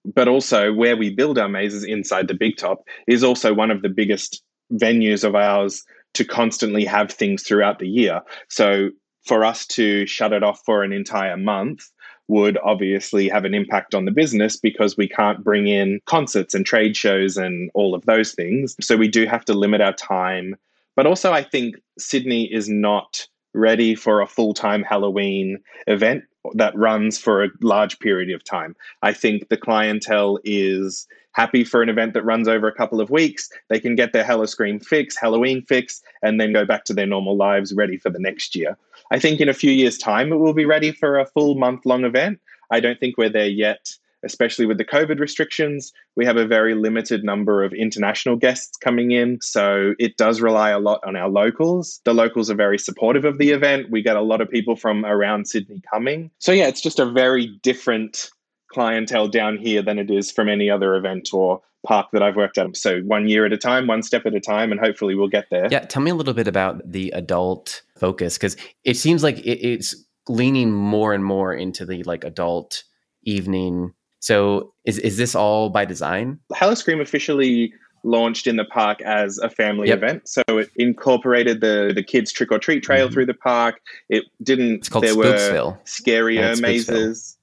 but 0.05 0.27
also 0.27 0.74
where 0.74 0.98
we 0.98 1.13
build 1.13 1.38
our 1.38 1.50
mazes 1.50 1.83
inside 1.83 2.27
the 2.27 2.33
big 2.33 2.57
top 2.57 2.83
is 3.07 3.24
also 3.24 3.53
one 3.53 3.72
of 3.72 3.81
the 3.81 3.89
biggest 3.89 4.43
venues 4.74 5.24
of 5.24 5.36
ours 5.36 5.83
to 6.13 6.25
constantly 6.25 6.86
have 6.86 7.12
things 7.12 7.43
throughout 7.43 7.79
the 7.79 7.88
year. 7.88 8.22
So 8.50 8.89
for 9.25 9.43
us 9.45 9.65
to 9.67 10.05
shut 10.05 10.33
it 10.33 10.43
off 10.43 10.62
for 10.65 10.83
an 10.83 10.91
entire 10.91 11.38
month 11.38 11.89
would 12.27 12.57
obviously 12.63 13.27
have 13.27 13.45
an 13.45 13.53
impact 13.53 13.93
on 13.93 14.05
the 14.05 14.12
business 14.12 14.57
because 14.57 14.95
we 14.95 15.07
can't 15.07 15.43
bring 15.43 15.67
in 15.67 16.00
concerts 16.05 16.53
and 16.53 16.65
trade 16.65 16.95
shows 16.95 17.38
and 17.38 17.69
all 17.74 17.93
of 17.93 18.05
those 18.05 18.33
things. 18.33 18.75
So 18.81 18.95
we 18.95 19.07
do 19.07 19.25
have 19.25 19.45
to 19.45 19.53
limit 19.53 19.81
our 19.81 19.93
time. 19.93 20.55
But 20.95 21.05
also, 21.07 21.33
I 21.33 21.43
think 21.43 21.75
Sydney 21.98 22.45
is 22.51 22.69
not 22.69 23.27
ready 23.53 23.95
for 23.95 24.22
a 24.22 24.27
full 24.27 24.53
time 24.53 24.83
Halloween 24.83 25.60
event 25.88 26.24
that 26.55 26.75
runs 26.77 27.17
for 27.17 27.43
a 27.43 27.50
large 27.62 28.00
period 28.00 28.33
of 28.33 28.43
time. 28.43 28.75
I 29.01 29.13
think 29.13 29.50
the 29.50 29.57
clientele 29.57 30.39
is 30.43 31.07
happy 31.31 31.63
for 31.63 31.81
an 31.81 31.89
event 31.89 32.13
that 32.13 32.25
runs 32.25 32.48
over 32.48 32.67
a 32.67 32.75
couple 32.75 33.01
of 33.01 33.10
weeks. 33.10 33.50
They 33.69 33.79
can 33.79 33.95
get 33.95 34.13
their 34.13 34.24
Halloscream 34.24 34.83
fix, 34.86 35.17
Halloween 35.17 35.63
fix, 35.63 36.01
and 36.22 36.39
then 36.39 36.53
go 36.53 36.65
back 36.65 36.86
to 36.86 36.93
their 36.93 37.07
normal 37.07 37.36
lives 37.36 37.74
ready 37.74 37.98
for 37.98 38.10
the 38.10 38.19
next 38.19 38.55
year. 38.55 38.77
I 39.12 39.19
think 39.19 39.39
in 39.39 39.50
a 39.50 39.53
few 39.53 39.72
years' 39.72 39.98
time, 39.98 40.31
it 40.31 40.38
will 40.38 40.53
be 40.53 40.65
ready 40.65 40.91
for 40.91 41.17
a 41.17 41.25
full 41.25 41.55
month 41.55 41.86
long 41.86 42.05
event. 42.05 42.39
I 42.72 42.79
don't 42.79 43.00
think 43.00 43.17
we're 43.17 43.29
there 43.29 43.48
yet 43.48 43.95
especially 44.24 44.65
with 44.65 44.77
the 44.77 44.86
COVID 44.86 45.20
restrictions. 45.20 45.92
We 46.15 46.25
have 46.25 46.38
a 46.38 46.46
very 46.46 46.75
limited 46.75 47.24
number 47.24 47.63
of 47.63 47.74
international 47.74 48.36
guests 48.36 48.77
coming 48.77 49.12
in. 49.12 49.39
So 49.42 49.94
it 50.00 50.18
does 50.18 50.42
rely 50.42 50.70
a 50.70 50.80
lot 50.80 51.01
on 51.06 51.15
our 51.15 51.30
locals. 51.30 52.01
The 52.06 52.13
locals 52.13 52.50
are 52.50 52.56
very 52.56 52.77
supportive 52.77 53.25
of 53.25 53.38
the 53.38 53.51
event. 53.51 53.92
We 53.92 54.01
get 54.01 54.15
a 54.15 54.22
lot 54.22 54.42
of 54.42 54.50
people 54.50 54.75
from 54.75 55.06
around 55.06 55.48
Sydney 55.48 55.82
coming. 55.92 56.32
So, 56.39 56.51
yeah, 56.51 56.68
it's 56.68 56.82
just 56.82 57.00
a 57.00 57.06
very 57.06 57.48
different 57.62 58.30
clientele 58.70 59.27
down 59.27 59.58
here 59.58 59.82
than 59.82 60.00
it 60.00 60.10
is 60.10 60.32
from 60.32 60.50
any 60.50 60.70
other 60.70 60.96
event 60.96 61.30
or 61.34 61.62
park 61.86 62.08
that 62.13 62.24
I've 62.24 62.36
worked 62.36 62.58
at. 62.58 62.75
So 62.75 63.01
one 63.01 63.27
year 63.27 63.46
at 63.46 63.53
a 63.53 63.58
time, 63.58 63.88
one 63.88 64.03
step 64.03 64.25
at 64.25 64.34
a 64.34 64.39
time, 64.39 64.72
and 64.72 64.80
hopefully 64.80 65.15
we'll 65.15 65.27
get 65.27 65.46
there. 65.51 65.68
Yeah, 65.70 65.80
tell 65.80 66.01
me 66.01 66.12
a 66.12 66.15
little 66.15 66.34
bit 66.34 66.48
about 66.48 66.92
the 66.92 67.12
adult 67.12 67.82
focus 67.98 68.38
because 68.38 68.58
it 68.84 68.96
seems 68.96 69.22
like 69.22 69.39
it's 69.46 69.96
leaning 70.27 70.72
more 70.72 71.13
and 71.13 71.24
more 71.24 71.53
into 71.53 71.86
the 71.86 72.03
like 72.03 72.24
adult 72.24 72.84
evening 73.24 73.94
so 74.24 74.74
is 74.86 75.00
is 75.00 75.18
this 75.18 75.36
all 75.36 75.70
by 75.70 75.84
design? 75.84 76.39
Halloscream 76.53 77.01
officially 77.01 77.74
launched 78.06 78.48
in 78.48 78.56
the 78.56 78.63
park 78.63 79.01
as 79.01 79.38
a 79.39 79.50
family 79.50 79.89
yep. 79.89 79.98
event. 79.98 80.30
So 80.30 80.42
it 80.48 80.70
incorporated 80.77 81.60
the 81.60 81.92
the 81.94 82.03
kids 82.03 82.32
trick 82.32 82.50
or 82.50 82.58
treat 82.58 82.84
trail 82.84 83.08
mm-hmm. 83.08 83.13
through 83.13 83.25
the 83.25 83.34
park. 83.34 83.82
It 84.08 84.24
didn't. 84.42 84.75
It's 84.75 84.88
called 84.88 85.03
there 85.03 85.13
Spooksville. 85.13 85.74
were 85.74 85.80
scarier 85.84 86.58
mazes. 86.62 87.38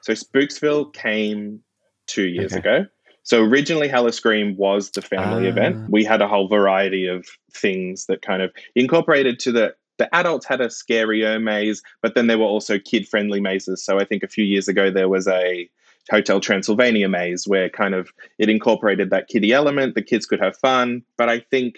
So 0.00 0.14
Spooksville 0.14 0.92
came 0.92 1.60
two 2.08 2.26
years 2.26 2.52
okay. 2.52 2.58
ago. 2.58 2.86
So 3.22 3.44
originally, 3.44 3.88
Halloscream 3.88 4.56
was 4.56 4.90
the 4.90 5.02
family 5.02 5.46
event. 5.46 5.76
Ah. 5.78 5.86
We 5.88 6.02
had 6.02 6.22
a 6.22 6.26
whole 6.26 6.48
variety 6.48 7.06
of 7.06 7.24
things 7.52 8.06
that 8.06 8.22
kind 8.22 8.42
of 8.42 8.50
incorporated 8.74 9.38
to 9.40 9.52
the 9.52 9.76
the 9.98 10.12
adults 10.12 10.44
had 10.44 10.60
a 10.60 10.66
scarier 10.66 11.40
maze, 11.40 11.84
but 12.02 12.16
then 12.16 12.26
there 12.26 12.38
were 12.38 12.44
also 12.44 12.80
kid 12.80 13.06
friendly 13.06 13.40
mazes. 13.40 13.84
So 13.84 14.00
I 14.00 14.04
think 14.04 14.24
a 14.24 14.28
few 14.28 14.44
years 14.44 14.66
ago 14.66 14.90
there 14.90 15.08
was 15.08 15.28
a 15.28 15.70
Hotel 16.10 16.40
Transylvania 16.40 17.08
maze, 17.08 17.46
where 17.46 17.68
kind 17.68 17.94
of 17.94 18.12
it 18.38 18.48
incorporated 18.48 19.10
that 19.10 19.28
kiddie 19.28 19.52
element. 19.52 19.94
The 19.94 20.02
kids 20.02 20.26
could 20.26 20.40
have 20.40 20.56
fun. 20.56 21.02
But 21.18 21.28
I 21.28 21.40
think, 21.40 21.76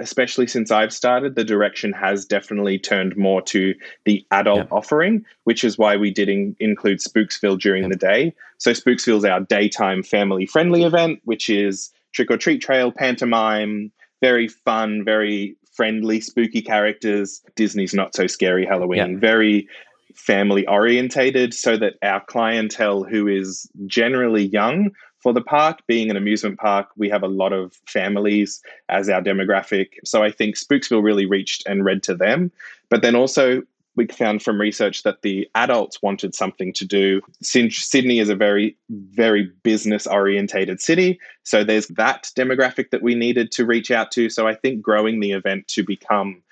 especially 0.00 0.46
since 0.46 0.70
I've 0.70 0.92
started, 0.92 1.34
the 1.34 1.44
direction 1.44 1.92
has 1.92 2.24
definitely 2.24 2.78
turned 2.78 3.16
more 3.16 3.42
to 3.42 3.74
the 4.04 4.26
adult 4.30 4.66
offering, 4.72 5.24
which 5.44 5.62
is 5.62 5.78
why 5.78 5.96
we 5.96 6.10
did 6.10 6.28
in- 6.28 6.56
include 6.58 6.98
Spooksville 6.98 7.60
during 7.60 7.88
the 7.88 7.96
day. 7.96 8.34
So 8.58 8.72
Spooksville's 8.72 9.24
our 9.24 9.40
daytime 9.40 10.02
family 10.02 10.46
friendly 10.46 10.82
event, 10.82 11.20
which 11.24 11.48
is 11.48 11.90
trick 12.12 12.30
or 12.30 12.36
treat 12.36 12.60
trail, 12.60 12.90
pantomime, 12.90 13.92
very 14.20 14.48
fun, 14.48 15.04
very 15.04 15.56
friendly, 15.72 16.20
spooky 16.20 16.60
characters. 16.60 17.42
Disney's 17.54 17.94
not 17.94 18.14
so 18.14 18.26
scary 18.26 18.66
Halloween, 18.66 18.98
very 19.20 19.68
family 20.14 20.66
orientated 20.66 21.54
so 21.54 21.76
that 21.76 21.94
our 22.02 22.20
clientele 22.24 23.04
who 23.04 23.28
is 23.28 23.68
generally 23.86 24.46
young 24.46 24.90
for 25.18 25.32
the 25.32 25.42
park 25.42 25.80
being 25.86 26.10
an 26.10 26.16
amusement 26.16 26.58
park 26.58 26.88
we 26.96 27.08
have 27.08 27.22
a 27.22 27.28
lot 27.28 27.52
of 27.52 27.74
families 27.86 28.62
as 28.88 29.08
our 29.08 29.22
demographic 29.22 29.88
so 30.04 30.22
i 30.22 30.30
think 30.30 30.56
spooksville 30.56 31.02
really 31.02 31.26
reached 31.26 31.66
and 31.66 31.84
read 31.84 32.02
to 32.02 32.14
them 32.14 32.50
but 32.88 33.02
then 33.02 33.14
also 33.14 33.62
we 33.96 34.06
found 34.06 34.42
from 34.42 34.60
research 34.60 35.02
that 35.02 35.22
the 35.22 35.48
adults 35.54 36.00
wanted 36.00 36.34
something 36.34 36.72
to 36.74 36.86
do. 36.86 37.20
Sydney 37.42 38.18
is 38.18 38.28
a 38.28 38.36
very, 38.36 38.76
very 38.88 39.50
business 39.62 40.06
orientated 40.06 40.80
city. 40.80 41.18
So 41.42 41.64
there's 41.64 41.88
that 41.88 42.30
demographic 42.36 42.90
that 42.90 43.02
we 43.02 43.14
needed 43.14 43.50
to 43.52 43.66
reach 43.66 43.90
out 43.90 44.10
to. 44.12 44.30
So 44.30 44.46
I 44.46 44.54
think 44.54 44.80
growing 44.80 45.20
the 45.20 45.32
event 45.32 45.68
to 45.68 45.84
become 45.84 46.42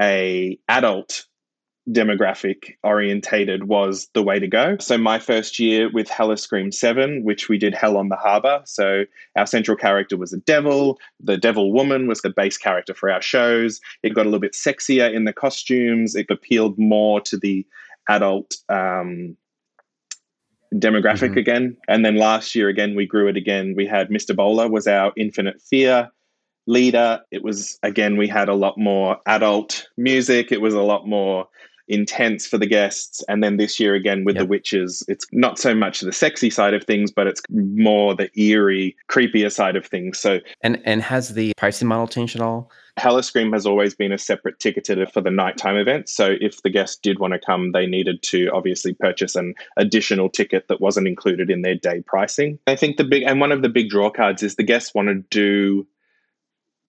a 0.00 0.58
adult 0.68 1.26
demographic 1.90 2.76
orientated 2.84 3.64
was 3.64 4.08
the 4.14 4.22
way 4.22 4.38
to 4.38 4.46
go. 4.46 4.76
So 4.78 4.96
my 4.96 5.18
first 5.18 5.58
year 5.58 5.90
with 5.90 6.08
Halloscream 6.08 6.72
7, 6.72 7.24
which 7.24 7.48
we 7.48 7.58
did 7.58 7.74
Hell 7.74 7.96
on 7.96 8.08
the 8.08 8.16
Harbour. 8.16 8.62
So 8.64 9.04
our 9.36 9.46
central 9.46 9.76
character 9.76 10.16
was 10.16 10.32
a 10.32 10.38
devil. 10.38 10.98
The 11.20 11.36
devil 11.36 11.72
woman 11.72 12.06
was 12.06 12.20
the 12.20 12.30
base 12.30 12.56
character 12.56 12.94
for 12.94 13.10
our 13.10 13.20
shows. 13.20 13.80
It 14.02 14.14
got 14.14 14.22
a 14.22 14.30
little 14.30 14.40
bit 14.40 14.52
sexier 14.52 15.12
in 15.12 15.24
the 15.24 15.32
costumes. 15.32 16.14
It 16.14 16.26
appealed 16.30 16.78
more 16.78 17.20
to 17.22 17.36
the 17.36 17.66
adult 18.08 18.54
um, 18.68 19.36
demographic 20.74 21.30
mm-hmm. 21.30 21.38
again. 21.38 21.76
And 21.88 22.04
then 22.04 22.16
last 22.16 22.54
year 22.54 22.68
again, 22.68 22.94
we 22.94 23.06
grew 23.06 23.28
it 23.28 23.36
again. 23.36 23.74
We 23.76 23.86
had 23.86 24.08
Mr. 24.08 24.36
Bowler 24.36 24.68
was 24.68 24.86
our 24.86 25.12
infinite 25.16 25.60
fear 25.60 26.10
leader. 26.68 27.20
It 27.32 27.42
was 27.42 27.78
again, 27.82 28.16
we 28.16 28.28
had 28.28 28.48
a 28.48 28.54
lot 28.54 28.78
more 28.78 29.18
adult 29.26 29.88
music. 29.96 30.52
It 30.52 30.60
was 30.60 30.74
a 30.74 30.82
lot 30.82 31.08
more 31.08 31.48
intense 31.92 32.46
for 32.46 32.58
the 32.58 32.66
guests. 32.66 33.22
And 33.28 33.42
then 33.42 33.56
this 33.56 33.78
year 33.78 33.94
again 33.94 34.24
with 34.24 34.36
yep. 34.36 34.44
the 34.44 34.48
witches, 34.48 35.02
it's 35.08 35.26
not 35.32 35.58
so 35.58 35.74
much 35.74 36.00
the 36.00 36.12
sexy 36.12 36.50
side 36.50 36.74
of 36.74 36.84
things, 36.84 37.10
but 37.10 37.26
it's 37.26 37.42
more 37.50 38.14
the 38.14 38.30
eerie, 38.38 38.96
creepier 39.08 39.52
side 39.52 39.76
of 39.76 39.86
things. 39.86 40.18
So 40.18 40.40
and 40.62 40.80
and 40.84 41.02
has 41.02 41.34
the 41.34 41.52
pricing 41.56 41.88
model 41.88 42.08
changed 42.08 42.36
at 42.36 42.42
all? 42.42 42.70
Halloscream 42.98 43.52
has 43.54 43.64
always 43.64 43.94
been 43.94 44.12
a 44.12 44.18
separate 44.18 44.60
ticketed 44.60 45.10
for 45.12 45.22
the 45.22 45.30
nighttime 45.30 45.76
event. 45.76 46.08
So 46.08 46.36
if 46.40 46.62
the 46.62 46.70
guests 46.70 46.96
did 46.96 47.18
want 47.18 47.32
to 47.32 47.38
come, 47.38 47.72
they 47.72 47.86
needed 47.86 48.22
to 48.24 48.48
obviously 48.48 48.92
purchase 48.92 49.34
an 49.34 49.54
additional 49.78 50.28
ticket 50.28 50.68
that 50.68 50.80
wasn't 50.80 51.08
included 51.08 51.50
in 51.50 51.62
their 51.62 51.74
day 51.74 52.02
pricing. 52.02 52.58
I 52.66 52.76
think 52.76 52.98
the 52.98 53.04
big 53.04 53.22
and 53.22 53.40
one 53.40 53.52
of 53.52 53.62
the 53.62 53.70
big 53.70 53.88
draw 53.88 54.10
cards 54.10 54.42
is 54.42 54.56
the 54.56 54.62
guests 54.62 54.94
want 54.94 55.08
to 55.08 55.14
do 55.30 55.86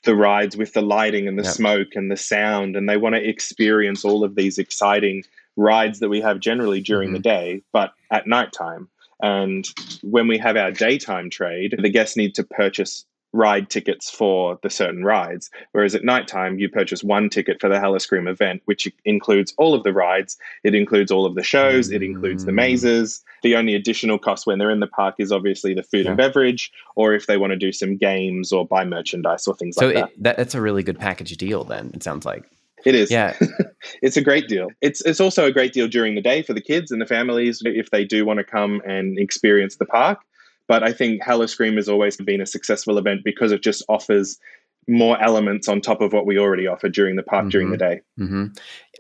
the 0.04 0.16
rides 0.16 0.58
with 0.58 0.74
the 0.74 0.82
lighting 0.82 1.28
and 1.28 1.38
the 1.38 1.44
yep. 1.44 1.54
smoke 1.54 1.90
and 1.96 2.12
the 2.12 2.18
sound 2.18 2.76
and 2.76 2.88
they 2.88 2.98
want 2.98 3.16
to 3.16 3.28
experience 3.28 4.04
all 4.04 4.24
of 4.24 4.36
these 4.36 4.58
exciting 4.58 5.24
rides 5.56 6.00
that 6.00 6.10
we 6.10 6.22
have 6.22 6.40
generally 6.40 6.82
during 6.82 7.10
mm-hmm. 7.10 7.16
the 7.16 7.22
day 7.22 7.64
but 7.72 7.94
at 8.12 8.28
nighttime 8.28 8.88
and 9.22 9.70
when 10.02 10.28
we 10.28 10.38
have 10.38 10.58
our 10.58 10.72
daytime 10.72 11.30
trade 11.30 11.76
the 11.80 11.90
guests 11.90 12.18
need 12.18 12.36
to 12.36 12.44
purchase 12.44 13.06
ride 13.34 13.70
tickets 13.70 14.10
for 14.10 14.60
the 14.62 14.70
certain 14.70 15.04
rides. 15.04 15.50
Whereas 15.72 15.96
at 15.96 16.04
nighttime, 16.04 16.60
you 16.60 16.70
purchase 16.70 17.04
one 17.04 17.30
ticket 17.30 17.60
for 17.60 17.68
the 17.68 17.80
Halloscream 17.80 18.30
event, 18.30 18.62
which 18.66 18.88
includes 19.06 19.54
all 19.58 19.74
of 19.74 19.84
the 19.84 19.92
rides, 19.92 20.38
it 20.64 20.76
includes 20.76 21.12
all 21.12 21.26
of 21.26 21.36
the 21.36 21.44
shows, 21.44 21.92
it 21.92 22.04
includes 22.04 22.46
the 22.46 22.52
mm. 22.52 22.56
mazes. 22.56 23.24
The 23.42 23.56
only 23.56 23.74
additional 23.74 24.20
cost 24.20 24.46
when 24.46 24.60
they're 24.60 24.70
in 24.70 24.80
the 24.80 24.88
park 24.88 25.16
is 25.18 25.32
obviously 25.32 25.74
the 25.74 25.84
food 25.84 26.06
yeah. 26.06 26.12
and 26.12 26.18
beverage, 26.18 26.72
or 26.96 27.14
if 27.14 27.26
they 27.26 27.38
want 27.38 27.52
to 27.52 27.58
do 27.58 27.72
some 27.72 27.98
games 27.98 28.52
or 28.52 28.66
buy 28.66 28.86
merchandise 28.86 29.48
or 29.48 29.56
things 29.56 29.76
so 29.76 29.88
like 29.88 29.96
that. 29.96 30.10
So 30.10 30.22
that's 30.22 30.56
a 30.56 30.62
really 30.62 30.84
good 30.84 31.00
package 31.00 31.36
deal, 31.36 31.64
then, 31.64 31.92
it 31.94 32.04
sounds 32.04 32.26
like. 32.26 32.44
It 32.86 32.96
is. 32.96 33.10
Yeah. 33.10 33.38
it's 34.02 34.18
a 34.18 34.22
great 34.22 34.48
deal. 34.48 34.70
It's 34.82 35.02
it's 35.06 35.22
also 35.22 35.46
a 35.46 35.52
great 35.52 35.74
deal 35.74 35.88
during 35.88 36.16
the 36.16 36.22
day 36.22 36.42
for 36.42 36.54
the 36.54 36.62
kids 36.62 36.92
and 36.92 37.02
the 37.02 37.06
families 37.06 37.62
if 37.64 37.92
they 37.92 38.04
do 38.04 38.26
want 38.26 38.40
to 38.40 38.44
come 38.44 38.82
and 38.86 39.18
experience 39.18 39.78
the 39.78 39.86
park. 39.86 40.20
But 40.68 40.84
I 40.84 40.94
think 40.94 41.22
Halloscream 41.22 41.76
has 41.76 41.90
always 41.90 42.18
been 42.18 42.42
a 42.42 42.46
successful 42.46 42.98
event 42.98 43.22
because 43.24 43.52
it 43.52 43.62
just 43.62 43.84
offers 43.90 44.40
more 44.88 45.22
elements 45.22 45.68
on 45.68 45.82
top 45.82 46.02
of 46.02 46.14
what 46.14 46.26
we 46.26 46.38
already 46.38 46.68
offer 46.68 46.90
during 46.90 47.16
the 47.16 47.24
park 47.24 47.44
mm-hmm. 47.44 47.50
during 47.50 47.72
the 47.72 47.78
day. 47.78 48.02
Mm-hmm. 48.20 48.46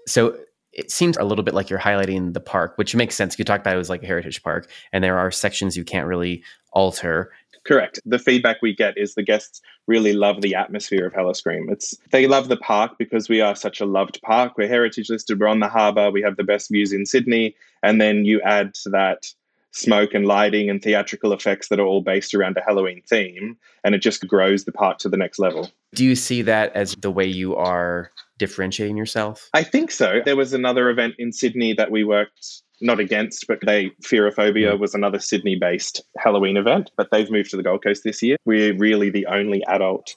So 0.08 0.38
it 0.72 0.92
seems 0.92 1.18
a 1.18 1.24
little 1.24 1.44
bit 1.44 1.54
like 1.54 1.70
you're 1.70 1.80
highlighting 1.80 2.34
the 2.34 2.40
park, 2.40 2.74
which 2.78 2.96
makes 2.96 3.16
sense. 3.16 3.38
You 3.38 3.46
talked 3.46 3.62
about 3.62 3.76
it 3.76 3.80
was 3.80 3.90
like 3.90 4.04
a 4.04 4.08
heritage 4.08 4.42
park, 4.44 4.70
and 4.92 5.04
there 5.04 5.18
are 5.18 5.32
sections 5.32 5.78
you 5.78 5.84
can't 5.84 6.08
really 6.08 6.44
alter. 6.72 7.32
Correct. 7.66 8.00
The 8.06 8.20
feedback 8.20 8.62
we 8.62 8.76
get 8.76 8.98
is 8.98 9.16
the 9.16 9.24
guests 9.24 9.62
really 9.88 10.14
love 10.14 10.42
the 10.42 10.56
atmosphere 10.56 11.06
of 11.06 11.14
Halloscream. 11.14 11.72
It's 11.72 11.96
they 12.12 12.28
love 12.28 12.50
the 12.50 12.58
park 12.58 12.94
because 12.98 13.30
we 13.30 13.40
are 13.40 13.56
such 13.56 13.80
a 13.80 13.86
loved 13.86 14.20
park. 14.22 14.54
We're 14.58 14.68
heritage 14.68 15.10
listed. 15.10 15.40
We're 15.40 15.48
on 15.48 15.60
the 15.60 15.70
harbour. 15.70 16.12
We 16.12 16.22
have 16.24 16.36
the 16.36 16.44
best 16.44 16.70
views 16.70 16.92
in 16.92 17.06
Sydney, 17.06 17.56
and 17.82 18.02
then 18.02 18.26
you 18.26 18.42
add 18.42 18.74
to 18.84 18.90
that 18.90 19.28
smoke 19.74 20.14
and 20.14 20.26
lighting 20.26 20.70
and 20.70 20.82
theatrical 20.82 21.34
effects 21.34 21.68
that 21.68 21.80
are 21.80 21.86
all 21.86 22.02
based 22.02 22.34
around 22.34 22.58
a 22.58 22.62
Halloween 22.62 23.02
theme, 23.08 23.58
and 23.84 23.94
it 23.94 24.00
just 24.00 24.26
grows 24.28 24.64
the 24.64 24.72
park 24.72 25.00
to 25.00 25.10
the 25.10 25.18
next 25.18 25.40
level. 25.40 25.70
Do 25.94 26.06
you 26.06 26.16
see 26.16 26.42
that 26.44 26.74
as 26.76 26.96
the 26.96 27.12
way 27.12 27.26
you 27.26 27.56
are 27.56 28.12
differentiating 28.38 28.98
yourself? 28.98 29.50
I 29.54 29.64
think 29.64 29.92
so. 29.92 30.22
There 30.24 30.36
was 30.36 30.54
another 30.54 30.90
event 30.90 31.16
in 31.18 31.32
Sydney 31.32 31.74
that 31.74 31.92
we 31.92 32.04
worked 32.04 32.62
not 32.82 33.00
against, 33.00 33.48
but 33.48 33.60
they 33.66 33.92
Fearophobia 34.04 34.74
mm. 34.74 34.80
was 34.80 34.94
another 34.94 35.20
Sydney 35.20 35.56
based 35.56 36.02
Halloween 36.18 36.58
event, 36.58 36.92
but 36.96 37.10
they've 37.12 37.32
moved 37.32 37.50
to 37.52 37.58
the 37.58 37.64
Gold 37.64 37.84
Coast 37.84 38.04
this 38.04 38.22
year. 38.22 38.38
We're 38.46 38.76
really 38.78 39.10
the 39.10 39.26
only 39.26 39.64
adult 39.66 40.16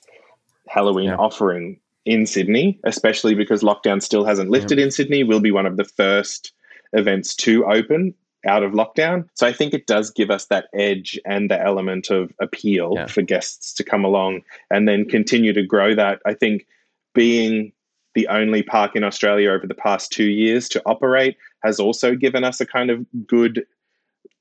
Halloween 0.68 1.08
yeah. 1.08 1.16
offering 1.16 1.80
in 2.04 2.26
Sydney, 2.26 2.78
especially 2.84 3.34
because 3.34 3.62
lockdown 3.62 4.02
still 4.02 4.24
hasn't 4.24 4.50
lifted 4.50 4.78
yeah. 4.78 4.84
in 4.84 4.90
Sydney. 4.90 5.24
We'll 5.24 5.40
be 5.40 5.52
one 5.52 5.66
of 5.66 5.76
the 5.76 5.84
first 5.84 6.52
events 6.92 7.34
to 7.36 7.64
open 7.66 8.14
out 8.46 8.62
of 8.62 8.72
lockdown. 8.72 9.28
So 9.34 9.46
I 9.46 9.52
think 9.52 9.74
it 9.74 9.86
does 9.86 10.10
give 10.10 10.30
us 10.30 10.46
that 10.46 10.66
edge 10.74 11.18
and 11.24 11.50
the 11.50 11.60
element 11.60 12.10
of 12.10 12.32
appeal 12.40 12.92
yeah. 12.94 13.06
for 13.06 13.22
guests 13.22 13.72
to 13.74 13.84
come 13.84 14.04
along 14.04 14.42
and 14.70 14.88
then 14.88 15.04
continue 15.04 15.52
to 15.52 15.64
grow 15.64 15.94
that. 15.94 16.20
I 16.26 16.34
think 16.34 16.66
being 17.14 17.72
the 18.14 18.28
only 18.28 18.62
park 18.62 18.96
in 18.96 19.04
Australia 19.04 19.50
over 19.50 19.66
the 19.66 19.74
past 19.74 20.10
two 20.10 20.30
years 20.30 20.68
to 20.70 20.82
operate 20.86 21.36
has 21.62 21.78
also 21.78 22.14
given 22.14 22.44
us 22.44 22.60
a 22.60 22.66
kind 22.66 22.90
of 22.90 23.04
good 23.26 23.66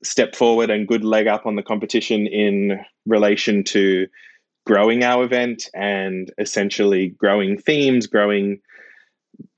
step 0.02 0.34
forward 0.34 0.70
and 0.70 0.88
good 0.88 1.04
leg 1.04 1.26
up 1.26 1.46
on 1.46 1.56
the 1.56 1.62
competition 1.62 2.26
in 2.26 2.80
relation 3.06 3.64
to 3.64 4.06
growing 4.66 5.04
our 5.04 5.24
event 5.24 5.68
and 5.74 6.32
essentially 6.38 7.08
growing 7.08 7.58
themes, 7.58 8.06
growing 8.06 8.60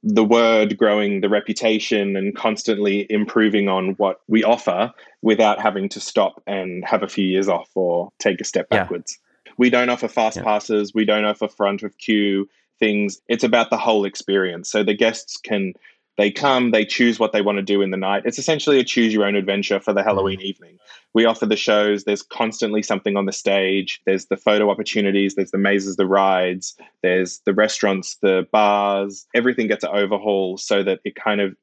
the 0.02 0.24
word, 0.24 0.78
growing 0.78 1.20
the 1.20 1.28
reputation, 1.28 2.16
and 2.16 2.36
constantly 2.36 3.06
improving 3.10 3.68
on 3.68 3.90
what 3.94 4.20
we 4.28 4.44
offer 4.44 4.92
without 5.22 5.60
having 5.60 5.88
to 5.90 6.00
stop 6.00 6.42
and 6.46 6.84
have 6.84 7.02
a 7.02 7.08
few 7.08 7.26
years 7.26 7.48
off 7.48 7.68
or 7.74 8.10
take 8.18 8.40
a 8.40 8.44
step 8.44 8.68
backwards. 8.68 9.18
Yeah. 9.18 9.52
We 9.58 9.70
don't 9.70 9.88
offer 9.88 10.08
fast 10.08 10.36
yeah. 10.36 10.44
passes, 10.44 10.94
we 10.94 11.04
don't 11.04 11.24
offer 11.24 11.48
front 11.48 11.82
of 11.82 11.98
queue 11.98 12.48
things. 12.78 13.20
It's 13.28 13.44
about 13.44 13.70
the 13.70 13.76
whole 13.76 14.04
experience. 14.04 14.70
So 14.70 14.84
the 14.84 14.94
guests 14.94 15.36
can 15.36 15.74
they 16.18 16.32
come, 16.32 16.72
they 16.72 16.84
choose 16.84 17.20
what 17.20 17.32
they 17.32 17.40
want 17.40 17.56
to 17.56 17.62
do 17.62 17.80
in 17.80 17.90
the 17.90 17.96
night. 17.96 18.24
It's 18.26 18.40
essentially 18.40 18.80
a 18.80 18.84
choose 18.84 19.14
your 19.14 19.24
own 19.24 19.36
adventure 19.36 19.78
for 19.78 19.92
the 19.92 20.02
Halloween 20.02 20.40
evening. 20.40 20.76
We 21.14 21.24
offer 21.24 21.46
the 21.46 21.56
shows, 21.56 22.04
there's 22.04 22.22
constantly 22.22 22.82
something 22.82 23.16
on 23.16 23.26
the 23.26 23.32
stage. 23.32 24.00
There's 24.04 24.26
the 24.26 24.36
photo 24.36 24.68
opportunities, 24.68 25.36
there's 25.36 25.52
the 25.52 25.58
mazes, 25.58 25.94
the 25.94 26.06
rides, 26.06 26.76
there's 27.04 27.40
the 27.46 27.54
restaurants, 27.54 28.16
the 28.20 28.46
bars. 28.50 29.26
Everything 29.32 29.68
gets 29.68 29.84
an 29.84 29.90
overhaul 29.92 30.58
so 30.58 30.82
that 30.82 30.98
it 31.04 31.14
kind 31.14 31.40
of 31.40 31.56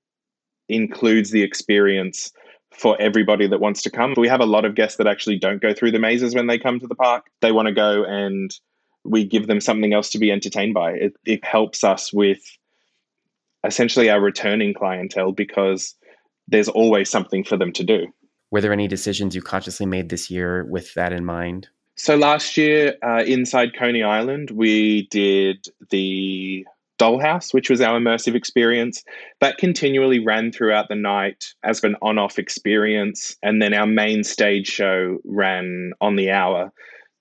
includes 0.69 1.31
the 1.31 1.43
experience 1.43 2.31
for 2.73 2.99
everybody 2.99 3.47
that 3.47 3.59
wants 3.59 3.81
to 3.81 3.89
come. 3.89 4.13
We 4.15 4.29
have 4.29 4.41
a 4.41 4.45
lot 4.45 4.63
of 4.63 4.73
guests 4.73 4.97
that 4.97 5.07
actually 5.07 5.37
don't 5.37 5.61
go 5.61 5.73
through 5.73 5.91
the 5.91 5.99
mazes 5.99 6.33
when 6.33 6.47
they 6.47 6.57
come 6.57 6.79
to 6.79 6.87
the 6.87 6.95
park. 6.95 7.25
They 7.41 7.51
want 7.51 7.67
to 7.67 7.73
go 7.73 8.05
and 8.05 8.51
we 9.03 9.25
give 9.25 9.47
them 9.47 9.59
something 9.59 9.93
else 9.93 10.09
to 10.11 10.17
be 10.17 10.31
entertained 10.31 10.73
by. 10.73 10.91
It, 10.93 11.13
it 11.25 11.43
helps 11.43 11.83
us 11.83 12.13
with 12.13 12.39
essentially 13.65 14.09
our 14.09 14.21
returning 14.21 14.73
clientele 14.73 15.31
because 15.31 15.95
there's 16.47 16.69
always 16.69 17.09
something 17.09 17.43
for 17.43 17.57
them 17.57 17.71
to 17.73 17.83
do. 17.83 18.07
Were 18.51 18.61
there 18.61 18.73
any 18.73 18.87
decisions 18.87 19.35
you 19.35 19.41
consciously 19.41 19.85
made 19.85 20.09
this 20.09 20.29
year 20.29 20.65
with 20.65 20.93
that 20.93 21.11
in 21.11 21.25
mind? 21.25 21.67
So 21.97 22.15
last 22.15 22.57
year, 22.57 22.95
uh, 23.01 23.23
inside 23.23 23.75
Coney 23.77 24.03
Island, 24.03 24.51
we 24.51 25.07
did 25.11 25.65
the 25.89 26.65
Dollhouse, 26.99 27.53
which 27.53 27.69
was 27.69 27.81
our 27.81 27.99
immersive 27.99 28.35
experience. 28.35 29.03
That 29.41 29.57
continually 29.57 30.19
ran 30.19 30.51
throughout 30.51 30.87
the 30.89 30.95
night 30.95 31.45
as 31.63 31.83
an 31.83 31.95
on 32.01 32.17
off 32.17 32.37
experience. 32.37 33.35
And 33.43 33.61
then 33.61 33.73
our 33.73 33.87
main 33.87 34.23
stage 34.23 34.67
show 34.67 35.19
ran 35.25 35.93
on 36.01 36.15
the 36.15 36.31
hour. 36.31 36.71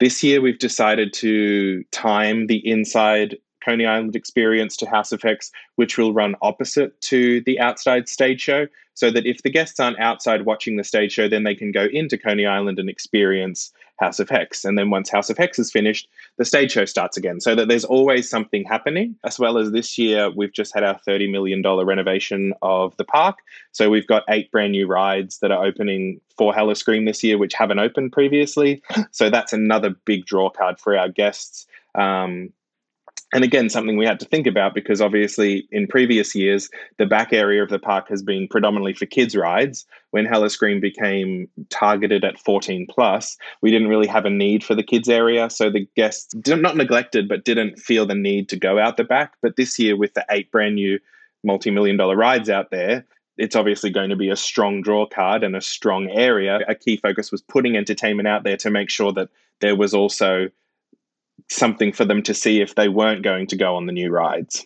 This 0.00 0.22
year, 0.22 0.40
we've 0.40 0.58
decided 0.58 1.12
to 1.14 1.84
time 1.92 2.48
the 2.48 2.60
inside 2.68 3.36
Coney 3.64 3.86
Island 3.86 4.14
experience 4.14 4.76
to 4.78 4.86
House 4.86 5.12
of 5.12 5.22
Hex, 5.22 5.50
which 5.76 5.96
will 5.96 6.12
run 6.12 6.36
opposite 6.42 7.00
to 7.02 7.40
the 7.42 7.58
outside 7.60 8.08
stage 8.08 8.40
show, 8.40 8.66
so 8.94 9.10
that 9.10 9.26
if 9.26 9.42
the 9.42 9.50
guests 9.50 9.80
aren't 9.80 9.98
outside 9.98 10.44
watching 10.44 10.76
the 10.76 10.84
stage 10.84 11.12
show, 11.12 11.28
then 11.28 11.44
they 11.44 11.54
can 11.54 11.72
go 11.72 11.86
into 11.92 12.16
Coney 12.16 12.46
Island 12.46 12.78
and 12.78 12.88
experience 12.88 13.72
House 13.98 14.18
of 14.18 14.28
Hex. 14.28 14.64
And 14.64 14.76
then 14.76 14.90
once 14.90 15.08
House 15.10 15.30
of 15.30 15.38
Hex 15.38 15.58
is 15.58 15.70
finished, 15.70 16.08
the 16.36 16.44
stage 16.44 16.72
show 16.72 16.84
starts 16.84 17.16
again, 17.16 17.40
so 17.40 17.54
that 17.54 17.68
there's 17.68 17.84
always 17.84 18.28
something 18.28 18.64
happening. 18.64 19.16
As 19.24 19.38
well 19.38 19.58
as 19.58 19.72
this 19.72 19.98
year, 19.98 20.30
we've 20.30 20.52
just 20.52 20.74
had 20.74 20.84
our 20.84 20.98
$30 21.06 21.30
million 21.30 21.62
renovation 21.62 22.54
of 22.62 22.96
the 22.96 23.04
park. 23.04 23.38
So 23.72 23.90
we've 23.90 24.06
got 24.06 24.24
eight 24.28 24.50
brand 24.50 24.72
new 24.72 24.86
rides 24.86 25.38
that 25.38 25.50
are 25.50 25.64
opening 25.64 26.20
for 26.36 26.52
Halloscream 26.52 27.06
this 27.06 27.22
year, 27.22 27.38
which 27.38 27.54
haven't 27.54 27.78
opened 27.78 28.12
previously. 28.12 28.82
So 29.10 29.30
that's 29.30 29.52
another 29.52 29.90
big 29.90 30.26
draw 30.26 30.50
card 30.50 30.78
for 30.78 30.96
our 30.96 31.08
guests. 31.08 31.66
Um, 31.94 32.52
and 33.34 33.42
again, 33.42 33.68
something 33.68 33.96
we 33.96 34.06
had 34.06 34.20
to 34.20 34.26
think 34.26 34.46
about 34.46 34.74
because 34.74 35.00
obviously 35.00 35.66
in 35.72 35.88
previous 35.88 36.36
years, 36.36 36.70
the 36.98 37.04
back 37.04 37.32
area 37.32 37.64
of 37.64 37.68
the 37.68 37.80
park 37.80 38.08
has 38.08 38.22
been 38.22 38.46
predominantly 38.46 38.94
for 38.94 39.06
kids' 39.06 39.34
rides. 39.34 39.84
When 40.12 40.24
Halloscream 40.24 40.80
became 40.80 41.48
targeted 41.68 42.24
at 42.24 42.38
14 42.38 42.86
plus, 42.88 43.36
we 43.60 43.72
didn't 43.72 43.88
really 43.88 44.06
have 44.06 44.24
a 44.24 44.30
need 44.30 44.62
for 44.62 44.76
the 44.76 44.84
kids' 44.84 45.08
area. 45.08 45.50
So 45.50 45.68
the 45.68 45.84
guests, 45.96 46.32
not 46.46 46.76
neglected, 46.76 47.28
but 47.28 47.44
didn't 47.44 47.80
feel 47.80 48.06
the 48.06 48.14
need 48.14 48.48
to 48.50 48.56
go 48.56 48.78
out 48.78 48.96
the 48.96 49.02
back. 49.02 49.32
But 49.42 49.56
this 49.56 49.80
year, 49.80 49.96
with 49.96 50.14
the 50.14 50.24
eight 50.30 50.52
brand 50.52 50.76
new 50.76 51.00
multi 51.42 51.72
million 51.72 51.96
dollar 51.96 52.16
rides 52.16 52.48
out 52.48 52.70
there, 52.70 53.04
it's 53.36 53.56
obviously 53.56 53.90
going 53.90 54.10
to 54.10 54.16
be 54.16 54.30
a 54.30 54.36
strong 54.36 54.80
draw 54.80 55.06
card 55.06 55.42
and 55.42 55.56
a 55.56 55.60
strong 55.60 56.08
area. 56.08 56.60
A 56.68 56.76
key 56.76 56.98
focus 56.98 57.32
was 57.32 57.42
putting 57.42 57.76
entertainment 57.76 58.28
out 58.28 58.44
there 58.44 58.56
to 58.58 58.70
make 58.70 58.90
sure 58.90 59.12
that 59.14 59.30
there 59.60 59.74
was 59.74 59.92
also 59.92 60.50
something 61.50 61.92
for 61.92 62.04
them 62.04 62.22
to 62.22 62.34
see 62.34 62.60
if 62.60 62.74
they 62.74 62.88
weren't 62.88 63.22
going 63.22 63.46
to 63.48 63.56
go 63.56 63.76
on 63.76 63.86
the 63.86 63.92
new 63.92 64.10
rides. 64.10 64.64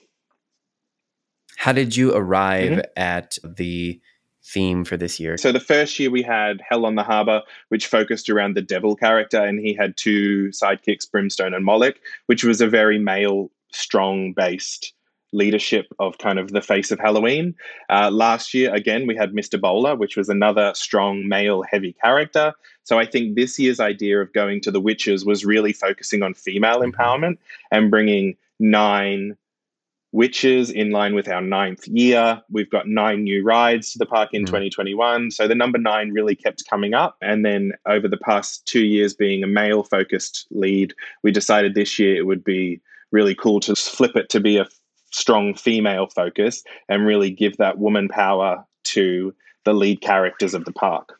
How 1.56 1.72
did 1.72 1.96
you 1.96 2.14
arrive 2.14 2.70
mm-hmm. 2.70 2.80
at 2.96 3.36
the 3.42 4.00
theme 4.44 4.84
for 4.84 4.96
this 4.96 5.18
year? 5.18 5.36
So 5.36 5.50
the 5.50 5.60
first 5.60 5.98
year 5.98 6.10
we 6.10 6.22
had 6.22 6.62
Hell 6.66 6.86
on 6.86 6.94
the 6.94 7.02
Harbour, 7.02 7.42
which 7.68 7.86
focused 7.86 8.30
around 8.30 8.54
the 8.54 8.62
devil 8.62 8.94
character, 8.94 9.42
and 9.42 9.58
he 9.58 9.74
had 9.74 9.96
two 9.96 10.48
sidekicks, 10.48 11.10
Brimstone 11.10 11.54
and 11.54 11.64
Moloch, 11.64 11.96
which 12.26 12.44
was 12.44 12.60
a 12.60 12.68
very 12.68 12.98
male, 12.98 13.50
strong 13.72 14.32
based 14.32 14.94
leadership 15.32 15.86
of 15.98 16.18
kind 16.18 16.38
of 16.38 16.52
the 16.52 16.62
face 16.62 16.90
of 16.90 16.98
Halloween. 16.98 17.54
Uh, 17.90 18.10
last 18.10 18.54
year, 18.54 18.74
again, 18.74 19.06
we 19.06 19.16
had 19.16 19.32
Mr. 19.32 19.60
Bowler, 19.60 19.94
which 19.94 20.16
was 20.16 20.28
another 20.28 20.72
strong 20.74 21.28
male 21.28 21.62
heavy 21.62 21.94
character. 22.02 22.52
So 22.84 22.98
I 22.98 23.06
think 23.06 23.36
this 23.36 23.58
year's 23.58 23.80
idea 23.80 24.20
of 24.20 24.32
going 24.32 24.60
to 24.62 24.70
the 24.70 24.80
witches 24.80 25.24
was 25.24 25.44
really 25.44 25.72
focusing 25.72 26.22
on 26.22 26.34
female 26.34 26.80
mm-hmm. 26.80 26.90
empowerment 26.90 27.38
and 27.70 27.90
bringing 27.90 28.36
nine 28.58 29.36
witches 30.12 30.70
in 30.70 30.90
line 30.90 31.14
with 31.14 31.28
our 31.28 31.42
ninth 31.42 31.86
year. 31.86 32.40
We've 32.50 32.70
got 32.70 32.88
nine 32.88 33.24
new 33.24 33.44
rides 33.44 33.92
to 33.92 33.98
the 33.98 34.06
park 34.06 34.30
in 34.32 34.42
mm. 34.42 34.46
2021. 34.46 35.30
So 35.32 35.46
the 35.46 35.54
number 35.54 35.78
nine 35.78 36.12
really 36.12 36.34
kept 36.34 36.68
coming 36.68 36.94
up. 36.94 37.16
And 37.20 37.44
then 37.44 37.72
over 37.86 38.08
the 38.08 38.16
past 38.16 38.66
two 38.66 38.86
years, 38.86 39.12
being 39.12 39.42
a 39.42 39.46
male 39.46 39.82
focused 39.82 40.46
lead, 40.50 40.94
we 41.22 41.30
decided 41.30 41.74
this 41.74 41.98
year 41.98 42.16
it 42.16 42.26
would 42.26 42.42
be 42.42 42.80
really 43.10 43.34
cool 43.34 43.60
to 43.60 43.74
flip 43.74 44.16
it 44.16 44.28
to 44.30 44.40
be 44.40 44.56
a 44.56 44.66
strong 45.18 45.54
female 45.54 46.06
focus 46.06 46.62
and 46.88 47.06
really 47.06 47.30
give 47.30 47.56
that 47.56 47.78
woman 47.78 48.08
power 48.08 48.64
to 48.84 49.34
the 49.64 49.74
lead 49.74 50.00
characters 50.00 50.54
of 50.54 50.64
the 50.64 50.72
park. 50.72 51.18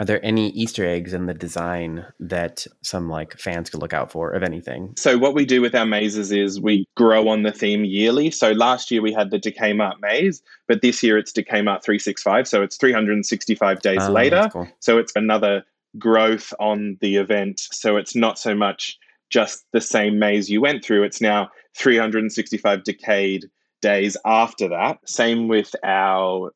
Are 0.00 0.06
there 0.06 0.24
any 0.24 0.48
Easter 0.50 0.84
eggs 0.84 1.14
in 1.14 1.26
the 1.26 1.34
design 1.34 2.04
that 2.18 2.66
some 2.82 3.08
like 3.08 3.38
fans 3.38 3.70
could 3.70 3.80
look 3.80 3.92
out 3.92 4.10
for, 4.10 4.30
of 4.30 4.42
anything? 4.42 4.94
So 4.96 5.18
what 5.18 5.34
we 5.34 5.44
do 5.44 5.60
with 5.60 5.74
our 5.74 5.86
mazes 5.86 6.32
is 6.32 6.60
we 6.60 6.86
grow 6.96 7.28
on 7.28 7.42
the 7.42 7.52
theme 7.52 7.84
yearly. 7.84 8.30
So 8.30 8.52
last 8.52 8.90
year 8.90 9.02
we 9.02 9.12
had 9.12 9.30
the 9.30 9.38
Decay 9.38 9.72
Mart 9.72 10.00
maze, 10.00 10.42
but 10.66 10.82
this 10.82 11.02
year 11.02 11.16
it's 11.16 11.32
Decay 11.32 11.62
Mart 11.62 11.84
365. 11.84 12.48
So 12.48 12.62
it's 12.62 12.76
365 12.76 13.80
days 13.80 14.02
oh, 14.02 14.10
later. 14.10 14.48
Cool. 14.52 14.68
So 14.80 14.98
it's 14.98 15.12
another 15.14 15.64
growth 15.98 16.52
on 16.58 16.98
the 17.00 17.16
event. 17.16 17.60
So 17.60 17.96
it's 17.96 18.16
not 18.16 18.38
so 18.38 18.54
much 18.54 18.98
just 19.30 19.64
the 19.72 19.80
same 19.80 20.18
maze 20.18 20.48
you 20.48 20.60
went 20.60 20.84
through. 20.84 21.02
It's 21.02 21.20
now 21.20 21.48
365 21.76 22.84
decayed 22.84 23.46
days 23.82 24.16
after 24.24 24.68
that. 24.68 24.98
Same 25.06 25.48
with 25.48 25.74
our 25.84 26.52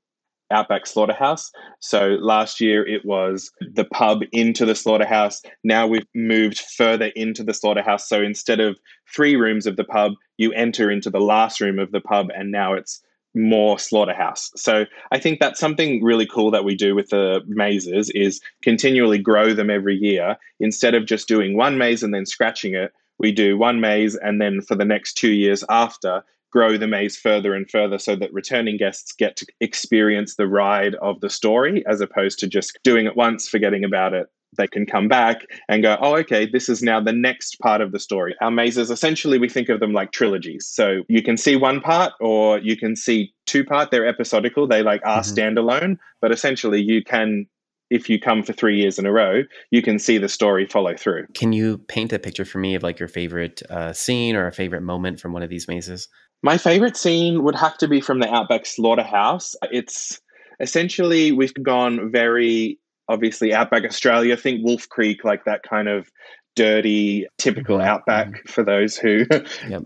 Outback 0.51 0.87
Slaughterhouse. 0.87 1.51
So 1.81 2.17
last 2.21 2.61
year 2.61 2.87
it 2.87 3.05
was 3.05 3.51
the 3.61 3.85
pub 3.85 4.21
into 4.33 4.65
the 4.65 4.75
slaughterhouse. 4.75 5.43
Now 5.63 5.87
we've 5.87 6.07
moved 6.15 6.61
further 6.61 7.09
into 7.09 7.45
the 7.45 7.53
slaughterhouse. 7.53 8.09
So 8.09 8.23
instead 8.23 8.61
of 8.61 8.79
three 9.15 9.37
rooms 9.37 9.67
of 9.67 9.77
the 9.77 9.85
pub, 9.85 10.13
you 10.39 10.53
enter 10.53 10.91
into 10.91 11.11
the 11.11 11.21
last 11.21 11.61
room 11.61 11.79
of 11.79 11.93
the 11.93 12.01
pub, 12.01 12.29
and 12.35 12.51
now 12.51 12.73
it's 12.73 13.03
more 13.35 13.79
slaughterhouse. 13.79 14.51
So 14.57 14.85
I 15.13 15.19
think 15.19 15.39
that's 15.39 15.61
something 15.61 16.03
really 16.03 16.27
cool 16.27 16.51
that 16.51 16.65
we 16.65 16.75
do 16.75 16.95
with 16.95 17.11
the 17.11 17.43
mazes 17.47 18.11
is 18.11 18.41
continually 18.63 19.19
grow 19.19 19.53
them 19.55 19.71
every 19.71 19.97
year 19.97 20.37
instead 20.61 20.95
of 20.95 21.07
just 21.07 21.29
doing 21.29 21.57
one 21.57 21.79
maze 21.79 22.03
and 22.03 22.15
then 22.15 22.27
scratching 22.27 22.75
it. 22.75 22.93
We 23.19 23.33
do 23.33 23.59
one 23.59 23.81
maze 23.81 24.17
and 24.17 24.41
then 24.41 24.61
for 24.63 24.75
the 24.75 24.85
next 24.85 25.15
2 25.15 25.33
years 25.33 25.65
after 25.69 26.23
grow 26.51 26.79
the 26.79 26.87
maze 26.87 27.17
further 27.17 27.55
and 27.55 27.71
further 27.71 27.99
so 27.99 28.17
that 28.17 28.33
returning 28.33 28.79
guests 28.79 29.13
get 29.13 29.37
to 29.37 29.47
experience 29.61 30.37
the 30.37 30.47
ride 30.47 30.95
of 30.97 31.21
the 31.21 31.29
story 31.29 31.85
as 31.87 32.01
opposed 32.01 32.39
to 32.39 32.47
just 32.47 32.79
doing 32.83 33.07
it 33.07 33.17
once 33.17 33.47
forgetting 33.49 33.85
about 33.85 34.15
it 34.15 34.29
they 34.57 34.67
can 34.67 34.87
come 34.87 35.09
back 35.09 35.45
and 35.69 35.83
go, 35.83 35.97
oh, 36.01 36.17
okay, 36.17 36.47
this 36.47 36.69
is 36.69 36.83
now 36.83 37.01
the 37.01 37.13
next 37.13 37.59
part 37.61 37.81
of 37.81 37.93
the 37.93 37.99
story. 37.99 38.35
Our 38.41 38.51
mazes, 38.51 38.91
essentially, 38.91 39.39
we 39.39 39.49
think 39.49 39.69
of 39.69 39.81
them 39.81 39.93
like 39.93 40.13
trilogies. 40.13 40.67
So 40.67 41.03
you 41.09 41.23
can 41.23 41.37
see 41.37 41.57
one 41.57 41.81
part 41.81 42.13
or 42.21 42.59
you 42.59 42.77
can 42.77 42.97
see 42.97 43.33
two 43.47 43.65
part. 43.65 43.91
They're 43.91 44.07
episodical. 44.07 44.67
They 44.67 44.83
like 44.83 45.03
are 45.05 45.21
mm-hmm. 45.21 45.59
standalone, 45.59 45.99
but 46.21 46.33
essentially 46.33 46.81
you 46.81 47.03
can 47.05 47.47
if 47.91 48.11
you 48.11 48.21
come 48.21 48.43
for 48.43 48.53
three 48.53 48.79
years 48.79 48.99
in 48.99 49.07
a 49.07 49.13
row, 49.13 49.43
you 49.71 49.81
can 49.81 49.99
see 49.99 50.19
the 50.19 50.29
story 50.29 50.67
follow 50.67 50.95
through. 50.95 51.27
Can 51.35 51.55
you 51.55 51.79
paint 51.79 52.13
a 52.13 52.19
picture 52.19 52.45
for 52.45 52.59
me 52.59 52.75
of 52.75 52.83
like 52.83 52.99
your 52.99 53.09
favorite 53.09 53.63
uh, 53.71 53.95
scene 53.95 54.37
or 54.37 54.47
a 54.47 54.53
favorite 54.53 54.83
moment 54.83 55.21
from 55.21 55.33
one 55.33 55.43
of 55.43 55.49
these 55.49 55.67
mazes? 55.69 56.07
My 56.43 56.59
favorite 56.59 56.97
scene 56.97 57.43
would 57.45 57.55
have 57.55 57.79
to 57.79 57.89
be 57.89 58.01
from 58.01 58.21
the 58.21 58.33
Outback 58.33 58.67
Slaughterhouse. 58.67 59.57
It's 59.73 60.21
essentially 60.61 61.33
we've 61.33 61.55
gone 61.63 62.13
very 62.13 62.79
obviously 63.09 63.53
Outback 63.53 63.85
Australia. 63.85 64.37
Think 64.37 64.65
Wolf 64.65 64.89
Creek, 64.89 65.25
like 65.25 65.45
that 65.45 65.63
kind 65.63 65.89
of 65.89 66.11
dirty, 66.55 67.27
typical 67.39 67.79
mm-hmm. 67.79 67.87
Outback 67.87 68.49
for 68.49 68.65
those 68.65 68.97
who 68.97 69.25
yep. 69.69 69.85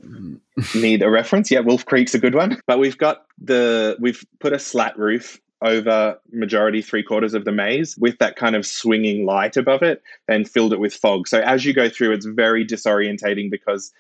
need 0.74 1.02
a 1.02 1.10
reference. 1.10 1.50
Yeah, 1.50 1.60
Wolf 1.60 1.84
Creek's 1.84 2.14
a 2.14 2.18
good 2.18 2.34
one. 2.34 2.58
But 2.66 2.78
we've 2.78 2.98
got 2.98 3.26
the 3.38 3.96
we've 4.00 4.24
put 4.40 4.52
a 4.52 4.58
slat 4.58 4.98
roof 4.98 5.38
over 5.62 6.18
majority 6.32 6.82
three 6.82 7.02
quarters 7.02 7.34
of 7.34 7.44
the 7.44 7.52
maze 7.52 7.96
with 7.96 8.18
that 8.18 8.36
kind 8.36 8.56
of 8.56 8.66
swinging 8.66 9.24
light 9.24 9.56
above 9.56 9.82
it 9.82 10.02
and 10.26 10.48
filled 10.48 10.72
it 10.72 10.80
with 10.80 10.92
fog. 10.92 11.28
So 11.28 11.40
as 11.40 11.64
you 11.64 11.72
go 11.72 11.88
through, 11.88 12.12
it's 12.12 12.26
very 12.26 12.66
disorientating 12.66 13.50
because 13.50 13.92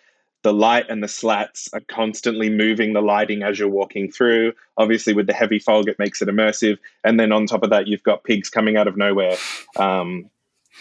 the 0.42 0.52
light 0.52 0.86
and 0.88 1.02
the 1.02 1.08
slats 1.08 1.68
are 1.72 1.82
constantly 1.88 2.50
moving 2.50 2.92
the 2.92 3.00
lighting 3.00 3.42
as 3.42 3.58
you're 3.58 3.68
walking 3.68 4.10
through. 4.10 4.52
Obviously, 4.76 5.12
with 5.12 5.26
the 5.26 5.32
heavy 5.32 5.58
fog, 5.58 5.88
it 5.88 5.98
makes 5.98 6.20
it 6.20 6.28
immersive. 6.28 6.78
And 7.04 7.18
then 7.18 7.32
on 7.32 7.46
top 7.46 7.62
of 7.62 7.70
that, 7.70 7.86
you've 7.86 8.02
got 8.02 8.24
pigs 8.24 8.50
coming 8.50 8.76
out 8.76 8.88
of 8.88 8.96
nowhere, 8.96 9.36
um, 9.76 10.28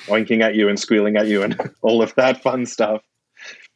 oinking 0.07 0.41
at 0.41 0.55
you 0.55 0.67
and 0.67 0.79
squealing 0.79 1.17
at 1.17 1.27
you, 1.27 1.43
and 1.43 1.59
all 1.81 2.01
of 2.01 2.13
that 2.15 2.41
fun 2.41 2.65
stuff. 2.65 3.03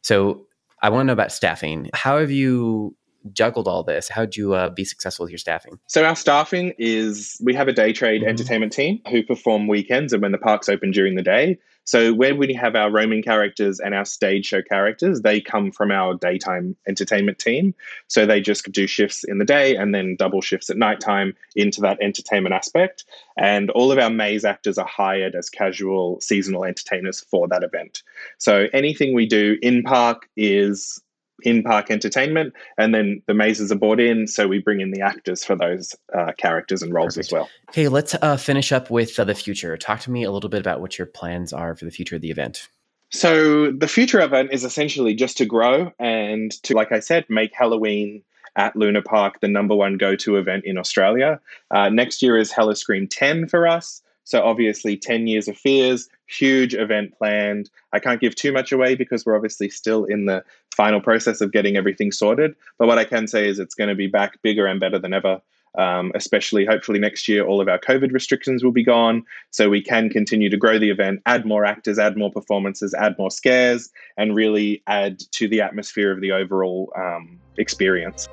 So, 0.02 0.46
I 0.82 0.90
want 0.90 1.02
to 1.02 1.04
know 1.06 1.12
about 1.14 1.32
staffing. 1.32 1.90
How 1.94 2.18
have 2.18 2.30
you 2.30 2.94
juggled 3.32 3.68
all 3.68 3.82
this? 3.82 4.08
How'd 4.08 4.36
you 4.36 4.54
uh, 4.54 4.70
be 4.70 4.84
successful 4.84 5.24
with 5.24 5.30
your 5.30 5.38
staffing? 5.38 5.78
So 5.86 6.04
our 6.04 6.16
staffing 6.16 6.72
is 6.78 7.40
we 7.42 7.54
have 7.54 7.68
a 7.68 7.72
day 7.72 7.92
trade 7.92 8.22
mm-hmm. 8.22 8.30
entertainment 8.30 8.72
team 8.72 9.00
who 9.10 9.22
perform 9.22 9.68
weekends 9.68 10.12
and 10.12 10.22
when 10.22 10.32
the 10.32 10.38
park's 10.38 10.68
open 10.68 10.90
during 10.90 11.14
the 11.14 11.22
day. 11.22 11.58
So 11.86 12.12
when 12.12 12.36
we 12.36 12.52
have 12.54 12.74
our 12.74 12.90
roaming 12.90 13.22
characters 13.22 13.78
and 13.78 13.94
our 13.94 14.04
stage 14.04 14.44
show 14.44 14.60
characters, 14.60 15.20
they 15.20 15.40
come 15.40 15.70
from 15.70 15.92
our 15.92 16.14
daytime 16.14 16.74
entertainment 16.88 17.38
team. 17.38 17.76
So 18.08 18.26
they 18.26 18.40
just 18.40 18.70
do 18.72 18.88
shifts 18.88 19.22
in 19.22 19.38
the 19.38 19.44
day 19.44 19.76
and 19.76 19.94
then 19.94 20.16
double 20.16 20.40
shifts 20.40 20.68
at 20.68 20.76
nighttime 20.76 21.34
into 21.54 21.80
that 21.82 21.98
entertainment 22.02 22.56
aspect. 22.56 23.04
And 23.38 23.70
all 23.70 23.92
of 23.92 23.98
our 23.98 24.10
maze 24.10 24.44
actors 24.44 24.78
are 24.78 24.86
hired 24.86 25.36
as 25.36 25.48
casual 25.48 26.20
seasonal 26.20 26.64
entertainers 26.64 27.20
for 27.20 27.46
that 27.48 27.62
event. 27.62 28.02
So 28.38 28.66
anything 28.72 29.14
we 29.14 29.26
do 29.26 29.56
in 29.62 29.84
park 29.84 30.28
is 30.36 31.00
in 31.42 31.62
park 31.62 31.90
entertainment, 31.90 32.54
and 32.78 32.94
then 32.94 33.22
the 33.26 33.34
mazes 33.34 33.70
are 33.70 33.76
brought 33.76 34.00
in, 34.00 34.26
so 34.26 34.48
we 34.48 34.58
bring 34.58 34.80
in 34.80 34.90
the 34.90 35.00
actors 35.00 35.44
for 35.44 35.54
those 35.54 35.94
uh, 36.16 36.32
characters 36.38 36.82
and 36.82 36.92
roles 36.92 37.14
Perfect. 37.14 37.26
as 37.26 37.32
well. 37.32 37.48
Okay, 37.70 37.88
let's 37.88 38.14
uh, 38.22 38.36
finish 38.36 38.72
up 38.72 38.90
with 38.90 39.18
uh, 39.18 39.24
the 39.24 39.34
future. 39.34 39.76
Talk 39.76 40.00
to 40.00 40.10
me 40.10 40.24
a 40.24 40.30
little 40.30 40.50
bit 40.50 40.60
about 40.60 40.80
what 40.80 40.98
your 40.98 41.06
plans 41.06 41.52
are 41.52 41.76
for 41.76 41.84
the 41.84 41.90
future 41.90 42.16
of 42.16 42.22
the 42.22 42.30
event. 42.30 42.68
So 43.10 43.70
the 43.70 43.88
future 43.88 44.20
event 44.20 44.50
is 44.52 44.64
essentially 44.64 45.14
just 45.14 45.36
to 45.38 45.44
grow 45.46 45.92
and 45.98 46.50
to, 46.64 46.74
like 46.74 46.92
I 46.92 47.00
said, 47.00 47.24
make 47.28 47.54
Halloween 47.54 48.22
at 48.56 48.74
Luna 48.74 49.02
Park 49.02 49.40
the 49.40 49.48
number 49.48 49.74
one 49.74 49.96
go-to 49.96 50.36
event 50.36 50.64
in 50.64 50.78
Australia. 50.78 51.40
Uh, 51.70 51.88
next 51.88 52.22
year 52.22 52.36
is 52.36 52.50
Halloscream 52.50 53.06
10 53.08 53.48
for 53.48 53.68
us. 53.68 54.02
So 54.26 54.42
obviously, 54.42 54.96
10 54.96 55.28
years 55.28 55.46
of 55.46 55.56
fears, 55.56 56.08
huge 56.26 56.74
event 56.74 57.16
planned. 57.16 57.70
I 57.92 58.00
can't 58.00 58.20
give 58.20 58.34
too 58.34 58.52
much 58.52 58.72
away 58.72 58.96
because 58.96 59.24
we're 59.24 59.36
obviously 59.36 59.70
still 59.70 60.04
in 60.04 60.26
the 60.26 60.44
final 60.74 61.00
process 61.00 61.40
of 61.40 61.52
getting 61.52 61.76
everything 61.76 62.10
sorted. 62.10 62.56
But 62.76 62.88
what 62.88 62.98
I 62.98 63.04
can 63.04 63.28
say 63.28 63.48
is 63.48 63.60
it's 63.60 63.76
going 63.76 63.88
to 63.88 63.94
be 63.94 64.08
back 64.08 64.42
bigger 64.42 64.66
and 64.66 64.80
better 64.80 64.98
than 64.98 65.14
ever. 65.14 65.40
Um, 65.78 66.10
especially 66.14 66.64
hopefully 66.64 66.98
next 66.98 67.28
year, 67.28 67.46
all 67.46 67.60
of 67.60 67.68
our 67.68 67.78
COVID 67.78 68.12
restrictions 68.12 68.64
will 68.64 68.72
be 68.72 68.82
gone. 68.82 69.22
So 69.50 69.68
we 69.68 69.82
can 69.82 70.08
continue 70.08 70.50
to 70.50 70.56
grow 70.56 70.78
the 70.78 70.90
event, 70.90 71.20
add 71.26 71.44
more 71.44 71.64
actors, 71.64 71.98
add 71.98 72.16
more 72.16 72.32
performances, 72.32 72.94
add 72.94 73.14
more 73.18 73.30
scares, 73.30 73.90
and 74.16 74.34
really 74.34 74.82
add 74.86 75.20
to 75.32 75.46
the 75.46 75.60
atmosphere 75.60 76.10
of 76.10 76.20
the 76.20 76.32
overall 76.32 76.92
um, 76.96 77.38
experience. 77.58 78.26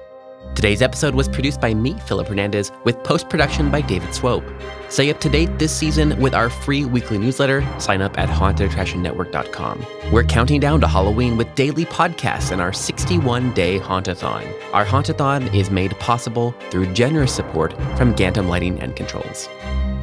Today's 0.56 0.82
episode 0.84 1.15
was 1.15 1.27
produced 1.27 1.60
by 1.60 1.73
me, 1.73 1.97
Philip 2.06 2.27
Hernandez, 2.27 2.71
with 2.84 3.03
post 3.03 3.27
production 3.27 3.71
by 3.71 3.82
David 3.82 4.13
Swope. 4.13 4.43
Stay 4.88 5.10
up 5.10 5.19
to 5.21 5.29
date 5.29 5.58
this 5.58 5.75
season 5.75 6.19
with 6.21 6.36
our 6.36 6.49
free 6.49 6.86
weekly 6.86 7.17
newsletter. 7.17 7.67
Sign 7.79 8.01
up 8.01 8.19
at 8.19 8.29
hauntedattractionnetwork.com. 8.29 9.86
We're 10.12 10.23
counting 10.23 10.60
down 10.60 10.79
to 10.82 10.88
Halloween 10.88 11.38
with 11.38 11.53
daily 11.56 11.86
podcasts 11.86 12.51
and 12.51 12.62
our 12.62 12.71
61 12.71 13.53
day 13.53 13.79
Hauntathon. 13.79 14.47
Our 14.73 14.86
Hauntathon 14.86 15.53
is 15.56 15.71
made 15.71 15.97
possible 15.99 16.53
through 16.69 16.93
generous 16.93 17.34
support 17.34 17.73
from 17.97 18.13
Gantom 18.13 18.47
Lighting 18.47 18.79
and 18.79 18.95
Controls. 18.95 19.49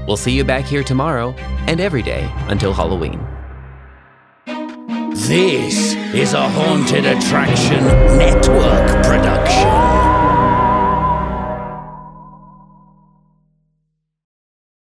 We'll 0.08 0.16
see 0.16 0.32
you 0.32 0.42
back 0.42 0.64
here 0.64 0.82
tomorrow 0.82 1.32
and 1.68 1.80
every 1.80 2.02
day 2.02 2.28
until 2.48 2.72
Halloween. 2.72 3.24
This 5.14 5.94
is 6.12 6.32
a 6.32 6.48
Haunted 6.48 7.04
Attraction 7.04 7.84
Network 8.18 9.04
production. 9.04 9.89